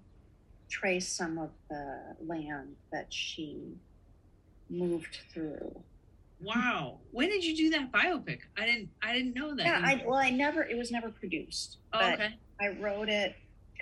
[0.68, 3.76] trace some of the land that she
[4.70, 5.82] moved through.
[6.40, 6.98] Wow.
[7.10, 8.40] When did you do that biopic?
[8.58, 9.64] I didn't I didn't know that.
[9.64, 11.78] Yeah, I well I never it was never produced.
[11.92, 12.34] Oh, okay.
[12.60, 13.36] I wrote it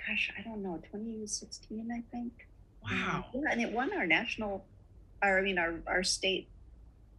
[0.07, 2.33] gosh, I don't know, 2016 I think.
[2.83, 3.25] Wow.
[3.33, 4.65] Yeah, and it won our national
[5.23, 6.49] or I mean our our state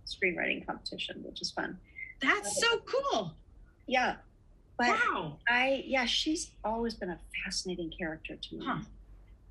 [0.06, 1.78] screenwriting competition, which is fun.
[2.20, 3.34] That's uh, so cool.
[3.86, 4.16] Yeah
[4.82, 5.38] But wow.
[5.48, 8.66] I, yeah, she's always been a fascinating character to me.
[8.66, 8.78] Huh.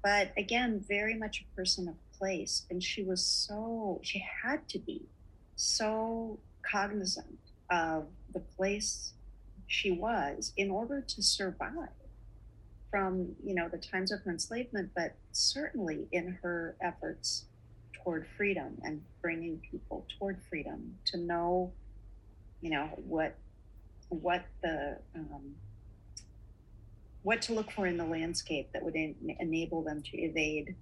[0.04, 2.66] But again, very much a person of place.
[2.70, 5.08] And she was so, she had to be
[5.56, 6.38] so
[6.70, 9.14] cognizant of the place
[9.68, 11.90] she was in order to survive
[12.90, 17.46] from, you know, the times of her enslavement, but certainly in her efforts
[18.04, 21.72] toward freedom and bringing people toward freedom to know,
[22.60, 23.38] you know, what
[24.12, 25.56] what the um,
[27.24, 30.76] what to look for in the landscape that would en- enable them to evade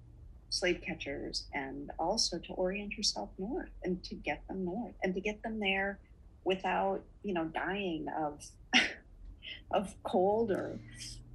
[0.48, 5.20] slave catchers and also to orient yourself north and to get them north and to
[5.20, 5.98] get them there
[6.44, 8.44] without you know dying of
[9.70, 10.78] of cold or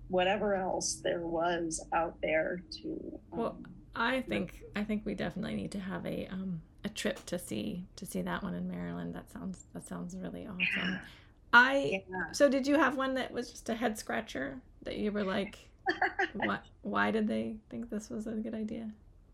[0.09, 3.57] whatever else there was out there to um, Well,
[3.95, 7.85] I think I think we definitely need to have a um a trip to see
[7.95, 9.15] to see that one in Maryland.
[9.15, 10.67] That sounds that sounds really awesome.
[10.77, 10.99] yeah,
[11.55, 12.31] I yeah.
[12.33, 15.57] so did you have one that was just a head scratcher that you were like,
[16.33, 16.63] what?
[16.81, 18.91] Why did they think this was a good idea?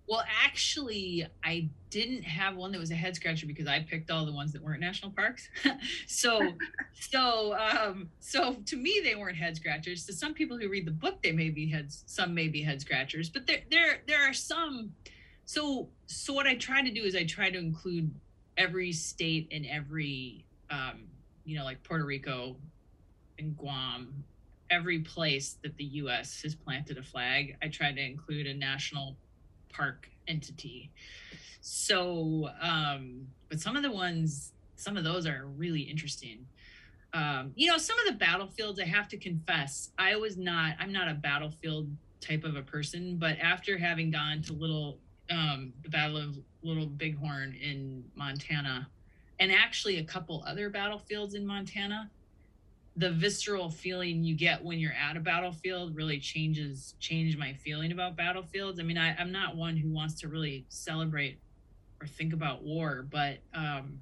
[0.07, 4.25] Well, actually, I didn't have one that was a head scratcher because I picked all
[4.25, 5.49] the ones that weren't national parks.
[6.07, 6.41] so,
[6.93, 10.05] so, um, so to me, they weren't head scratchers.
[10.05, 12.03] To some people who read the book, they may be heads.
[12.05, 14.91] Some may be head scratchers, but there, there, there are some.
[15.45, 18.13] So, so what I try to do is I try to include
[18.57, 21.07] every state and every, um,
[21.45, 22.55] you know, like Puerto Rico
[23.39, 24.23] and Guam,
[24.69, 26.41] every place that the U.S.
[26.43, 27.57] has planted a flag.
[27.61, 29.15] I try to include a national
[29.69, 30.91] park entity.
[31.61, 36.45] So, um, but some of the ones, some of those are really interesting.
[37.13, 40.93] Um, you know, some of the battlefields, I have to confess, I was not, I'm
[40.93, 41.89] not a battlefield
[42.21, 44.97] type of a person, but after having gone to little,
[45.29, 48.87] um, the Battle of Little Bighorn in Montana,
[49.41, 52.11] and actually a couple other battlefields in Montana,
[52.95, 57.91] the visceral feeling you get when you're at a battlefield really changes change my feeling
[57.91, 58.79] about battlefields.
[58.79, 61.39] I mean I, i'm not one who wants to really celebrate
[61.99, 63.99] or think about war but um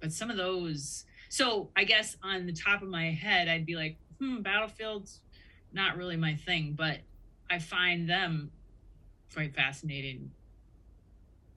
[0.00, 3.76] but some of those so i guess on the top of my head i'd be
[3.76, 5.20] like hmm battlefields
[5.72, 6.98] not really my thing but
[7.50, 8.50] i find them
[9.34, 10.30] quite fascinating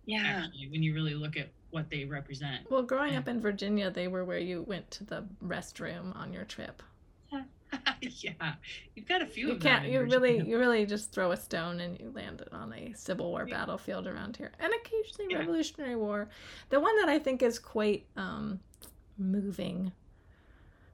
[0.06, 0.22] yeah.
[0.26, 4.08] actually when you really look at what they represent Well, growing up in Virginia, they
[4.08, 6.82] were where you went to the restroom on your trip.
[8.02, 8.54] yeah
[8.96, 9.88] you've got a few You of can't.
[9.90, 13.46] You really, you really just throw a stone and you landed on a Civil War
[13.48, 13.58] Yeah.
[13.58, 15.40] battlefield around here, and occasionally Yeah.
[15.40, 16.30] Revolutionary War.
[16.70, 18.62] The one that I think is quite um,
[19.18, 19.92] moving.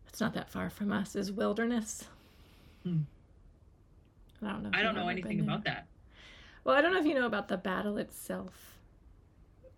[0.08, 1.16] It's not that far from us.
[1.16, 2.06] Is Wilderness.
[2.84, 3.02] Hmm.
[4.42, 4.70] I don't know.
[4.74, 5.86] i don't know anything about that
[6.64, 8.73] Well, I don't know if you know about the battle itself,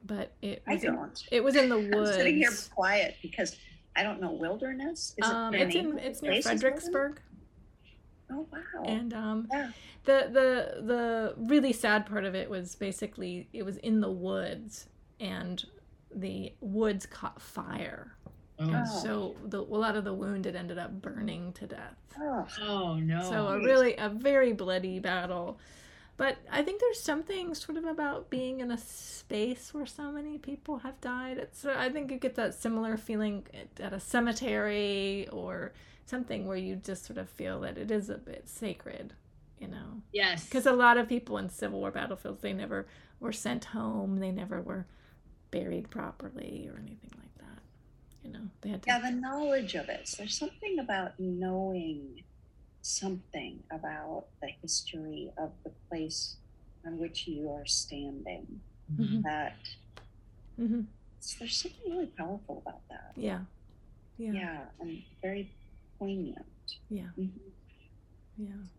[0.05, 1.89] but it i was in, don't it was in the woods.
[1.93, 2.15] i'm woods.
[2.15, 3.57] sitting here quiet because
[3.95, 6.83] i don't know wilderness is um, it it's in it's near place is Wilderness?
[6.89, 7.21] Fredericksburg.
[8.31, 9.71] oh wow and um yeah
[10.05, 14.87] the the the really sad part of it was basically it was in the woods
[15.19, 15.65] and
[16.13, 18.15] the woods caught fire
[18.59, 18.99] oh, and Oh.
[19.03, 23.21] so the, a lot of the wounded ended up burning to death oh oh no
[23.29, 25.59] so a really a very bloody battle
[26.17, 30.37] but i think there's something sort of about being in a space where so many
[30.37, 31.37] people have died.
[31.37, 35.73] It's uh, i think you get that similar feeling at, at a cemetery or
[36.05, 39.13] something where you just sort of feel that it is a bit sacred
[39.59, 40.01] you know?
[40.11, 40.45] Yes.
[40.45, 42.87] Because a lot of people in civil war battlefields they never
[43.19, 44.19] were sent home.
[44.19, 44.85] They never were
[45.49, 47.61] buried properly or anything like that
[48.23, 48.49] you know?
[48.61, 50.07] They had to yeah the knowledge of it.
[50.07, 52.23] So there's something about knowing
[52.85, 56.37] something about the history of the place
[56.85, 58.61] on which you are standing
[58.91, 59.23] Mhm.
[59.23, 59.57] that
[60.55, 60.81] hmm
[61.39, 63.43] there's something really powerful about that yeah
[64.17, 65.51] yeah yeah, yeah and very
[65.97, 66.45] poignant
[66.89, 68.69] yeah, Mhm.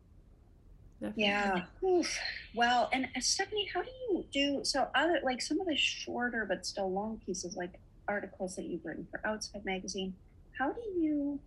[1.00, 1.24] Definitely.
[1.24, 2.18] yeah Oof.
[2.54, 6.46] well and uh, stephanie how do you do so other like some of the shorter
[6.48, 7.74] but still long pieces like
[8.08, 10.14] articles that you've written for outside magazine
[10.58, 11.40] how do you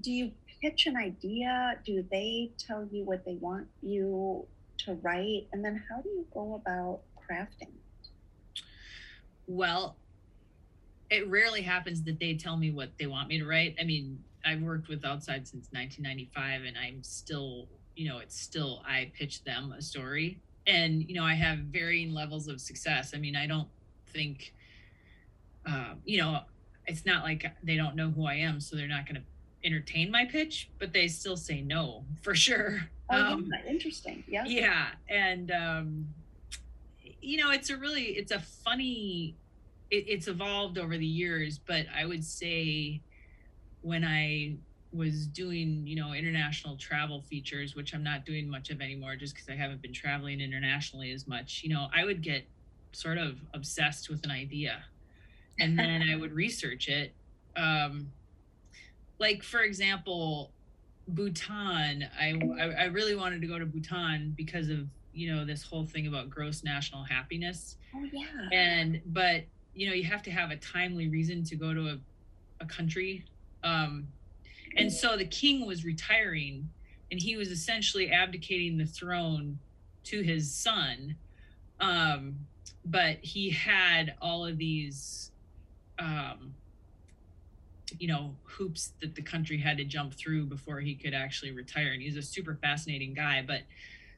[0.00, 1.78] do you pitch an idea?
[1.84, 4.46] Do they tell you what they want you
[4.78, 5.48] to write?
[5.52, 7.72] And then how do you go about crafting
[9.46, 9.96] well
[11.08, 13.76] it rarely happens that they tell me what they want me to write.
[13.80, 18.82] I mean i've worked with outside since 1995 and i'm still you know it's still
[18.86, 20.40] i pitch them a story.
[20.66, 23.12] And you know i have varying levels of success.
[23.14, 23.68] I mean i don't
[24.08, 24.54] think
[25.66, 26.40] um, you know
[26.86, 29.22] it's not like they don't know who i am so they're not going to
[29.66, 32.88] entertain my pitch but they still say no for sure.
[33.10, 34.24] Oh Um, yeah, interesting.
[34.28, 34.44] Yeah.
[34.46, 36.08] Yeah and um
[37.20, 39.36] you know it's a really it's a funny
[39.90, 43.00] it, it's evolved over the years but i would say
[43.82, 44.56] when i
[44.92, 49.34] was doing, you know, international travel features, which I'm not doing much of anymore just
[49.34, 52.46] because I haven't been traveling internationally as much, you know, I would get
[52.92, 54.84] sort of obsessed with an idea.
[55.60, 57.12] And then I would research it.
[57.56, 58.10] Um,
[59.18, 60.50] like, for example,
[61.08, 65.62] Bhutan, I, I, I really wanted to go to Bhutan because of, you know, this
[65.62, 67.76] whole thing about gross national happiness.
[67.94, 68.48] Oh yeah.
[68.52, 69.44] And, but,
[69.74, 71.98] you know, you have to have a timely reason to go to a,
[72.60, 73.24] a country.
[73.62, 74.08] Um,
[74.76, 76.68] and so the king was retiring
[77.10, 79.58] and he was essentially abdicating the throne
[80.04, 81.16] to his son.
[81.80, 82.36] Um,
[82.84, 85.30] but he had all of these,
[85.98, 86.54] um,
[87.98, 91.92] you know, hoops that the country had to jump through before he could actually retire.
[91.92, 93.44] And he's a super fascinating guy.
[93.46, 93.62] But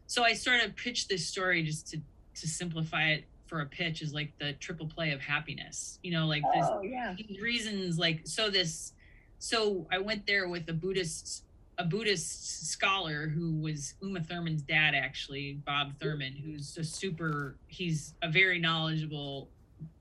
[0.06, 2.00] so I sort of pitched this story just to,
[2.36, 6.26] to simplify it for a pitch is like the triple play of happiness, you know,
[6.26, 7.14] like this, Oh yeah.
[7.40, 8.92] reasons like so this
[9.38, 11.44] so i went there with a buddhist
[11.78, 18.14] a buddhist scholar who was uma thurman's dad actually bob thurman who's a super he's
[18.22, 19.48] a very knowledgeable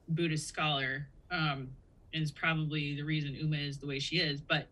[0.10, 1.70] buddhist scholar um
[2.22, 4.68] is probably the reason uma is the way she is but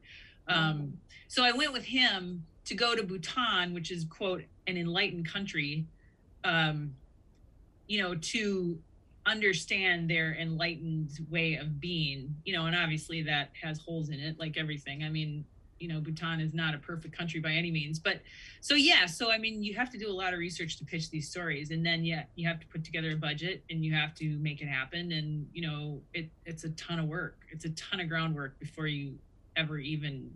[0.47, 0.93] um
[1.27, 5.85] so i went with him to go to bhutan which is quote an enlightened country
[6.43, 6.91] um
[7.87, 8.77] you know to
[9.25, 14.39] understand their enlightened way of being you know and obviously that has holes in it
[14.39, 15.03] like everything.
[15.03, 15.45] I mean
[15.80, 18.21] you know bhutan is not a perfect country by any means but
[18.61, 21.09] so yeah so i mean you have to do a lot of research to pitch
[21.09, 24.13] these stories and then yeah you have to put together a budget and you have
[24.15, 27.69] to make it happen and you know it it's a ton of work it's a
[27.71, 29.15] ton of groundwork before you
[29.57, 30.32] ever even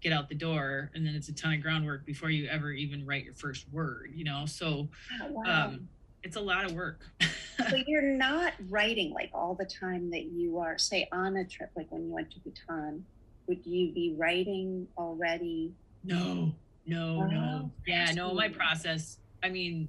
[0.00, 3.04] get out the door and then it's a ton of groundwork before you ever even
[3.06, 4.88] write your first word you know so
[5.22, 5.66] Oh, wow.
[5.66, 5.88] um
[6.24, 7.00] it's a lot of work
[7.70, 11.70] so you're not writing like all the time that you are, say, on a trip,
[11.76, 13.04] like when you went to Bhutan.
[13.52, 15.74] Would you be writing already?
[16.04, 16.54] No,
[16.86, 17.60] no, oh, no.
[17.64, 19.18] Oh, Yeah, no, my process.
[19.42, 19.88] I mean,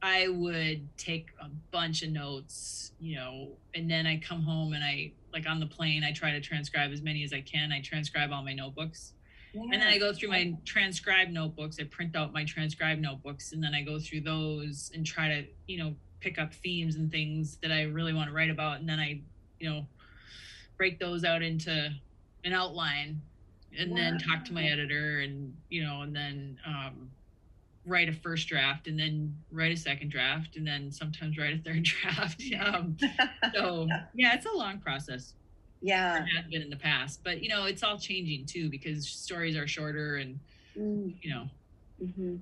[0.00, 4.82] I would take a bunch of notes, you know, and then I come home and
[4.82, 7.70] I, like on the plane, I try to transcribe as many as I can.
[7.70, 9.12] I transcribe all my notebooks.
[9.52, 9.60] Yeah.
[9.64, 11.76] And then I go through my transcribed notebooks.
[11.78, 15.44] I print out my transcribed notebooks and then I go through those and try to,
[15.66, 18.80] you know, pick up themes and things that I really want to write about.
[18.80, 19.20] And then I,
[19.60, 19.86] you know,
[20.78, 21.94] break those out into
[22.44, 23.20] an outline
[23.78, 27.10] and then talk to my editor and, you know, and then um,
[27.86, 31.58] write a first draft and then write a second draft and then sometimes write a
[31.58, 32.42] third draft.
[32.60, 32.96] Um,
[33.54, 35.34] so yeah, it's a long process
[35.80, 36.18] yeah.
[36.22, 39.56] it has been in the past but you know it's all changing too because stories
[39.56, 40.38] are shorter and
[40.78, 41.48] Mm, you know
[42.02, 42.38] mhm.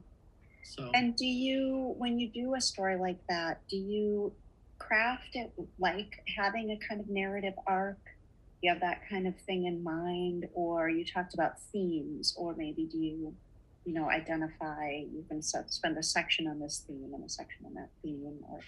[0.62, 4.32] so And do you, when you do a story like that, do you
[4.78, 7.98] craft it like having a kind of narrative arc?
[8.62, 12.84] You have that kind of thing in mind, or you talked about themes, or maybe
[12.84, 13.34] do you,
[13.84, 17.74] you know, identify you can spend a section on this theme and a section on
[17.74, 18.60] that theme, or?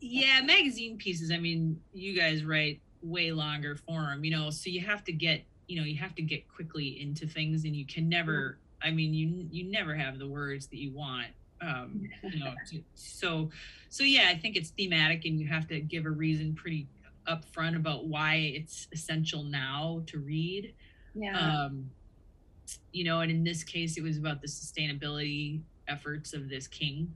[0.00, 4.80] Yeah magazine pieces i mean you guys write way longer form you know so you
[4.80, 8.08] have to get you know you have to get quickly into things and you can
[8.08, 11.28] never i mean you you never have the words that you want
[11.62, 13.50] um you know to, so
[13.88, 16.86] so yeah i think it's thematic and you have to give a reason pretty
[17.26, 20.74] upfront about why it's essential now to read
[21.14, 21.90] yeah, um,
[22.92, 27.14] you know, and in this case, it was about the sustainability efforts of this king,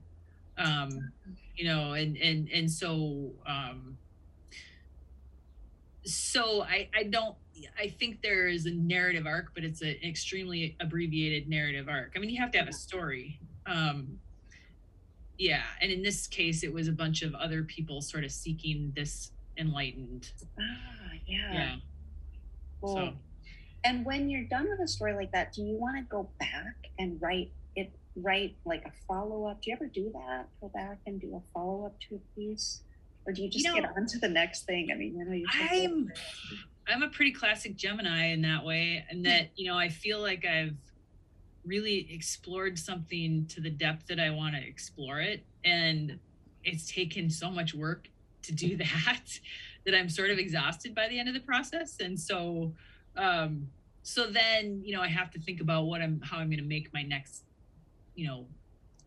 [0.57, 1.11] um,
[1.55, 3.97] you know, and and and so um,
[6.05, 7.35] so I I don't
[7.77, 12.13] I think there is a narrative arc, but it's an extremely abbreviated narrative arc.
[12.15, 13.39] I mean, you have to have a story.
[13.65, 14.19] Um,
[15.37, 18.91] yeah, and in this case, it was a bunch of other people sort of seeking
[18.95, 20.31] this enlightened.
[20.59, 20.63] ah,
[21.27, 21.53] yeah.
[21.53, 21.75] Yeah.
[22.81, 22.95] Cool.
[22.95, 23.13] So.
[23.83, 26.75] And when you're done with a story like that, do you want to go back
[26.97, 29.61] and write it, write like a follow up?
[29.61, 30.47] Do you ever do that?
[30.59, 32.81] Go back and do a follow up to a piece,
[33.25, 34.89] or do you just You get on to the next thing?
[34.91, 35.45] I mean, you know, you.
[35.57, 36.11] I'm.
[36.87, 40.45] I'm a pretty classic Gemini in that way, and that you know I feel like
[40.45, 40.75] I've
[41.63, 46.19] really explored something to the depth that I want to explore it, and
[46.63, 48.09] it's taken so much work
[48.49, 49.23] to do that
[49.85, 52.73] that I'm sort of exhausted by the end of the process, and so
[53.15, 53.67] um,
[54.03, 56.65] so then you know I have to think about what I'm how I'm going to
[56.75, 57.43] make my next
[58.15, 58.47] you know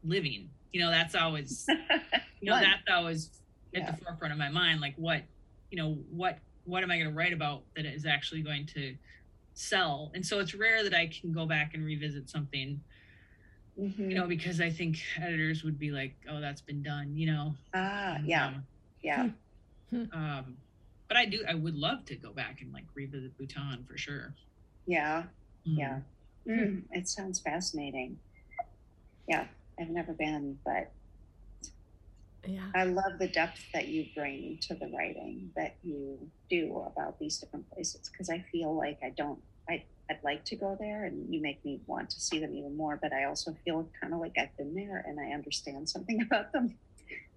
[0.03, 0.51] living.
[0.73, 1.65] You know that's always
[2.41, 3.31] you know that's always
[3.75, 3.91] at Yeah.
[3.93, 5.23] the forefront of my mind like what
[5.71, 8.95] you know what what am i going to write about that is actually going to
[9.55, 12.81] sell and so it's rare that i can go back and revisit something
[13.79, 14.11] Mhm.
[14.11, 17.55] you know because i think editors would be like oh that's been done you know
[17.75, 18.67] ah, yeah, um,
[19.03, 19.29] yeah.
[20.13, 20.57] um
[21.09, 24.35] but i do i would love to go back and like revisit bhutan for sure
[24.87, 25.25] Yeah,
[25.67, 25.79] Mhm.
[25.79, 26.01] yeah.
[26.49, 28.19] Mm, it sounds fascinating.
[29.29, 29.47] Yeah,
[29.79, 30.91] I've never been, but
[32.45, 32.73] Yeah.
[32.75, 36.19] I love the depth that you bring to the writing that you
[36.51, 39.39] do about these different places because I feel like I don't,
[39.71, 42.77] I, I'd like to go there and you make me want to see them even
[42.77, 46.21] more, but I also feel kind of like I've been there and I understand something
[46.27, 46.77] about them,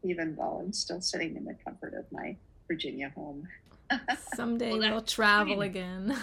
[0.10, 2.36] even though I'm still sitting in the comfort of my
[2.68, 3.48] Virginia home.
[4.36, 6.18] Someday Well, we'll travel again.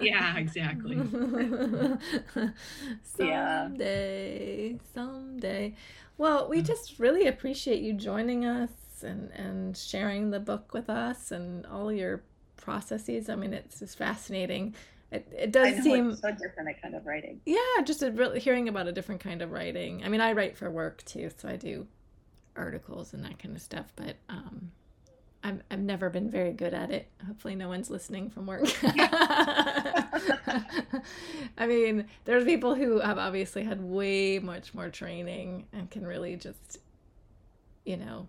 [0.00, 0.96] Yeah, exactly.
[3.18, 3.64] Yeah.
[3.66, 5.74] someday, someday.
[6.16, 6.50] Well, Mm.
[6.50, 8.70] we just really appreciate you joining us
[9.02, 12.22] and and sharing the book with us and all your
[12.56, 13.28] processes.
[13.28, 14.74] I mean, it's just fascinating.
[15.10, 17.40] It it does seem so different a kind of writing.
[17.46, 20.04] yeah, just hearing about a different kind of writing.
[20.04, 21.86] I mean, I write for work too, so I do
[22.58, 24.72] articles and that kind of stuff, but um
[25.42, 27.08] I'm, I've never been very good at it.
[27.26, 28.62] Hopefully, no one's listening from work.
[31.56, 36.34] I mean, there's people who have obviously had way much more training and can really
[36.36, 36.78] just,
[37.84, 38.26] you know,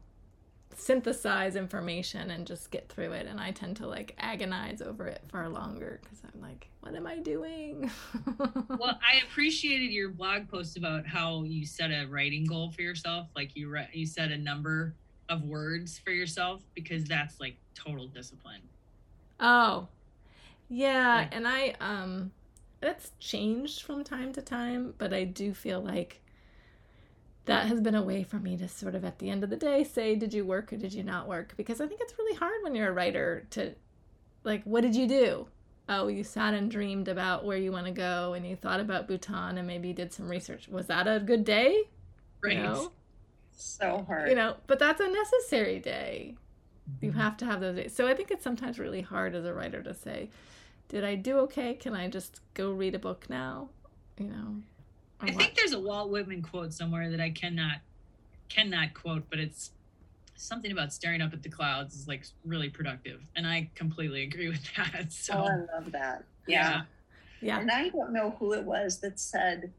[0.79, 3.27] synthesize information and just get through it.
[3.27, 7.05] And I tend to like agonize over it far longer because I'm like, what am
[7.05, 7.91] I doing?
[8.69, 13.27] well, I appreciated your blog post about how you set a writing goal for yourself.
[13.35, 14.93] Like you re- you set a number
[15.29, 18.61] of words for yourself because that's like total discipline.
[19.39, 19.87] Oh,
[20.69, 22.31] yeah, Like- and I um,
[22.81, 26.21] that's changed from time to time, but I do feel like
[27.49, 29.57] that has been a way for me to sort of at the end of the
[29.57, 31.55] day say, did you work or did you not work?
[31.57, 33.75] Because I think it's really hard when you're a writer to,
[34.43, 35.47] like, what did you do?
[35.89, 39.07] Oh, you sat and dreamed about where you want to go, and you thought about
[39.07, 40.67] Bhutan, and maybe did some research.
[40.69, 41.83] Was that a good day?
[42.43, 42.53] Right.
[42.53, 42.93] You know,
[43.51, 44.25] So hard.
[44.25, 46.35] you know, but that's a necessary day
[47.01, 47.13] you Mm-hmm.
[47.13, 47.95] have to have those days.
[47.95, 50.31] So I think it's sometimes really hard as a writer to say,
[50.89, 51.75] "Did I do okay?
[51.75, 53.69] Can I just go read a book now?"
[54.19, 54.55] You know.
[55.21, 55.41] Or I what?
[55.41, 57.77] think there's a Walt Whitman quote somewhere that I cannot
[58.47, 59.71] cannot quote, but it's
[60.35, 64.49] something about staring up at the clouds is like really productive, and I completely agree
[64.49, 65.11] with that.
[65.11, 66.23] So oh, I love that.
[66.47, 66.81] Yeah.
[67.41, 69.71] yeah, And I don't know who it was that said,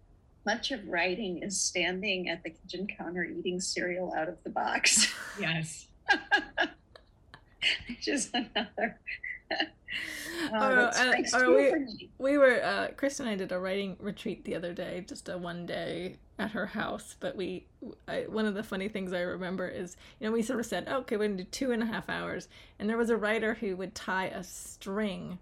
[0.46, 5.12] much of writing is standing at the kitchen counter eating cereal out of the box,
[5.38, 5.86] yes,
[7.88, 8.98] which is another.
[9.50, 9.56] Or,
[10.52, 14.44] Oh, that uh, strikes we- we were uh, Chris and I did a writing retreat
[14.44, 17.16] the other day, just a one day at her house.
[17.20, 17.66] But we,
[18.08, 20.88] I, one of the funny things I remember is, you know, we sort of said,
[20.88, 22.48] okay, we're gonna do two and a half hours,
[22.78, 25.38] and there was a writer who would tie a string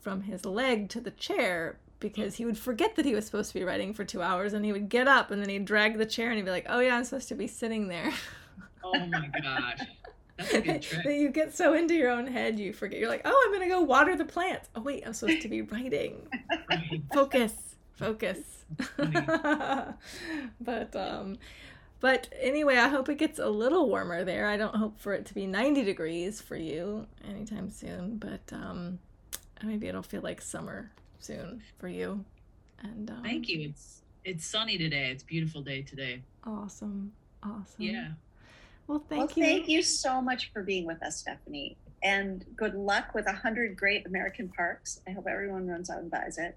[0.00, 3.58] from his leg to the chair because he would forget that he was supposed to
[3.58, 6.04] be writing for two hours, and he would get up and then he'd drag the
[6.06, 8.12] chair and he'd be like, oh yeah, I'm supposed to be sitting there.
[8.84, 10.03] oh my gosh, that's a good
[10.52, 12.98] that you get so into your own head, you forget.
[12.98, 14.68] You're like, oh, I'm gonna go water the plants.
[14.74, 16.26] Oh wait, I'm supposed to be writing.
[16.68, 17.02] Right.
[17.12, 17.52] Focus,
[17.92, 18.64] focus.
[20.60, 21.38] but um,
[22.00, 24.48] but anyway, I hope it gets a little warmer there.
[24.48, 28.98] I don't hope for it to be 90 degrees for you anytime soon, but um,
[29.62, 32.24] maybe it'll feel like summer soon for you.
[32.82, 33.68] And um, Thank you.
[33.68, 35.10] It's it's sunny today.
[35.10, 36.22] It's a beautiful day today.
[36.44, 37.12] Awesome,
[37.42, 37.64] awesome.
[37.78, 38.08] Yeah.
[38.86, 39.44] Well, Well, thank you.
[39.44, 41.76] thank you so much for being with us, Stephanie.
[42.02, 45.00] And good luck with 100 Great American Parks.
[45.08, 46.56] I hope everyone runs out and buys it.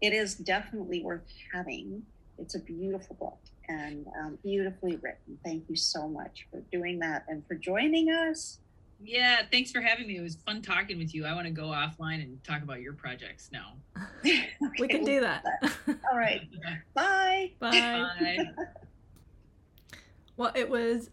[0.00, 2.02] It is definitely worth having.
[2.38, 5.38] It's a beautiful book and um, beautifully written.
[5.44, 8.58] Thank you so much for doing that and for joining us.
[9.02, 10.16] Yeah, thanks for having me.
[10.16, 11.26] It was fun talking with you.
[11.26, 13.74] I want to go offline and talk about your projects now.
[14.22, 15.44] we Okay, can we'll do that.
[16.12, 16.42] All right.
[16.94, 17.50] Bye.
[17.58, 17.70] Bye.
[18.20, 18.50] Bye.
[20.36, 21.10] Well, it was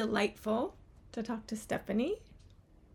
[0.00, 0.76] delightful
[1.10, 2.16] to talk to Stephanie.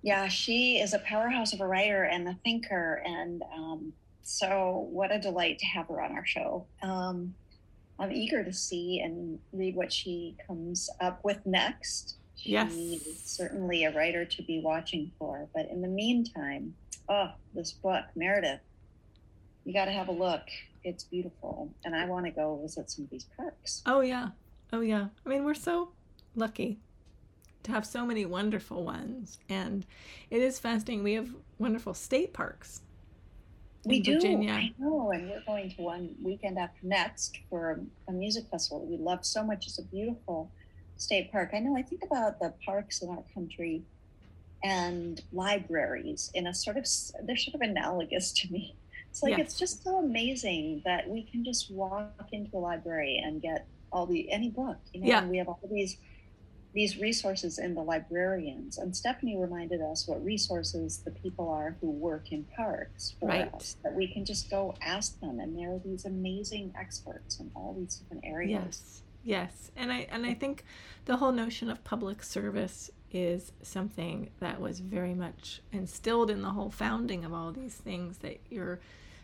[0.04, 3.02] Yeah, she is a powerhouse of a writer and a thinker.
[3.04, 6.68] And um, so, what a delight to have her on our show.
[6.84, 7.34] Um,
[7.98, 12.18] I'm eager to see and read what she comes up with next.
[12.36, 12.72] She Yes.
[12.72, 15.48] is certainly a writer to be watching for.
[15.56, 16.76] But in the meantime,
[17.10, 18.62] oh, this book, Meredith,
[19.66, 20.44] you got to have a look.
[20.84, 21.74] It's beautiful.
[21.84, 23.82] And I want to go visit some of these parks.
[23.88, 24.30] Oh, yeah.
[24.72, 25.08] Oh, yeah.
[25.26, 25.90] I mean, we're so
[26.36, 26.80] lucky
[27.64, 29.40] to have so many wonderful ones.
[29.50, 29.86] And
[30.30, 31.04] it is fascinating.
[31.04, 32.82] We have wonderful state parks.
[33.86, 34.14] We in do.
[34.16, 34.54] Virginia.
[34.54, 35.12] I know.
[35.12, 37.72] And we're going to one weekend after next for
[38.08, 39.66] a, a music festival we love so much.
[39.68, 40.52] It's a beautiful
[40.98, 41.52] state park.
[41.54, 41.76] I know.
[41.76, 43.82] I think about the parks in our country
[44.64, 46.86] and libraries in a sort of,
[47.24, 48.76] they're sort of analogous to me.
[49.10, 49.48] It's like, Yes.
[49.48, 54.06] it's just so amazing that we can just walk into a library and get all
[54.06, 55.20] the, any book, you know, Yeah.
[55.22, 55.98] and we have all these
[56.74, 58.78] these resources in the librarians.
[58.78, 63.54] And Stephanie reminded us what resources the people are who work in parks for Right.
[63.54, 63.76] us.
[63.84, 67.98] That we can just go ask them, and they're these amazing experts in all these
[67.98, 68.62] different areas.
[68.64, 69.04] Yes.
[69.24, 69.72] Yes.
[69.76, 70.64] And I and I think
[71.06, 76.52] the whole notion of public service is something that was very much instilled in the
[76.52, 78.80] whole founding of all these things that you're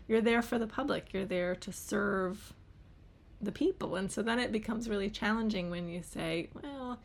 [0.08, 1.14] you're there for the public.
[1.14, 2.54] You're there to serve
[3.42, 3.96] the people.
[3.96, 7.00] And so then it becomes really challenging when you say, well,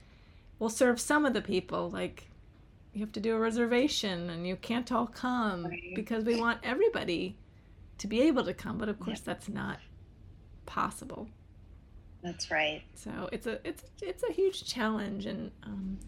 [0.63, 2.31] we'll serve some of the people like
[2.93, 5.93] you have to do a reservation and you can't all come Right.
[5.97, 7.37] because we want everybody
[7.99, 9.81] to be able to come, but of course that's not
[10.65, 11.27] possible.
[12.23, 12.83] That's right.
[12.95, 15.99] So it's a it's it's a huge challenge, and um,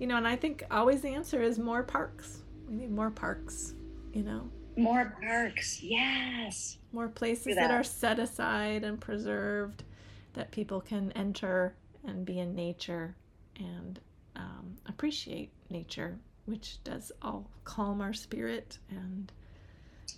[0.00, 2.42] you know, and I think always the answer is more parks.
[2.68, 3.74] We need more parks.
[4.12, 5.80] You know, More parks.
[5.80, 6.78] Yes.
[6.92, 7.68] more places that.
[7.68, 7.70] that.
[7.70, 9.84] are set aside and preserved
[10.32, 13.14] that people can enter and be in nature
[13.58, 14.00] and
[14.36, 19.32] um, appreciate nature, which does all calm our spirit and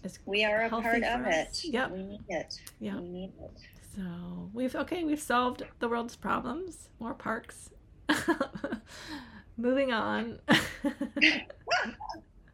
[0.05, 1.65] is We are a part of us.
[1.65, 1.73] it.
[1.73, 1.91] Yep.
[1.93, 2.61] We need it.
[2.81, 2.97] Yeah.
[2.97, 3.51] We need it.
[3.95, 6.91] So we've okay, we've solved the world's problems.
[7.01, 7.71] More parks.
[9.57, 10.39] Moving on.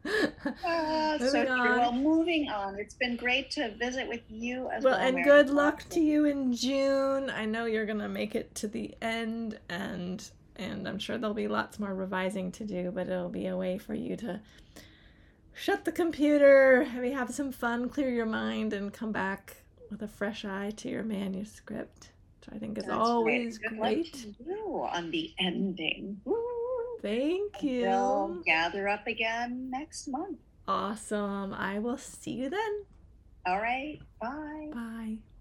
[0.05, 1.51] So Moving true.
[1.53, 1.77] on.
[1.79, 2.77] Well, moving on.
[2.77, 4.93] It's been great to visit with you as well.
[4.97, 5.25] well, and Mary.
[5.25, 7.29] good luck to you in June.
[7.29, 11.47] I know you're gonna make it to the end, and and I'm sure there'll be
[11.47, 14.39] lots more revising to do, but it'll be a way for you to
[15.53, 19.57] shut the computer, maybe have some fun, clear your mind, and come back
[19.89, 24.25] with a fresh eye to your manuscript, which I think is That's always great.
[24.47, 26.19] on the ending.
[26.25, 26.35] Woo.
[27.01, 27.81] Thank you.
[27.83, 30.39] We'll gather up again next month.
[30.67, 31.53] Awesome.
[31.53, 32.85] I will see you then.
[33.45, 33.99] All right.
[34.21, 34.69] Bye.
[34.73, 35.17] Bye.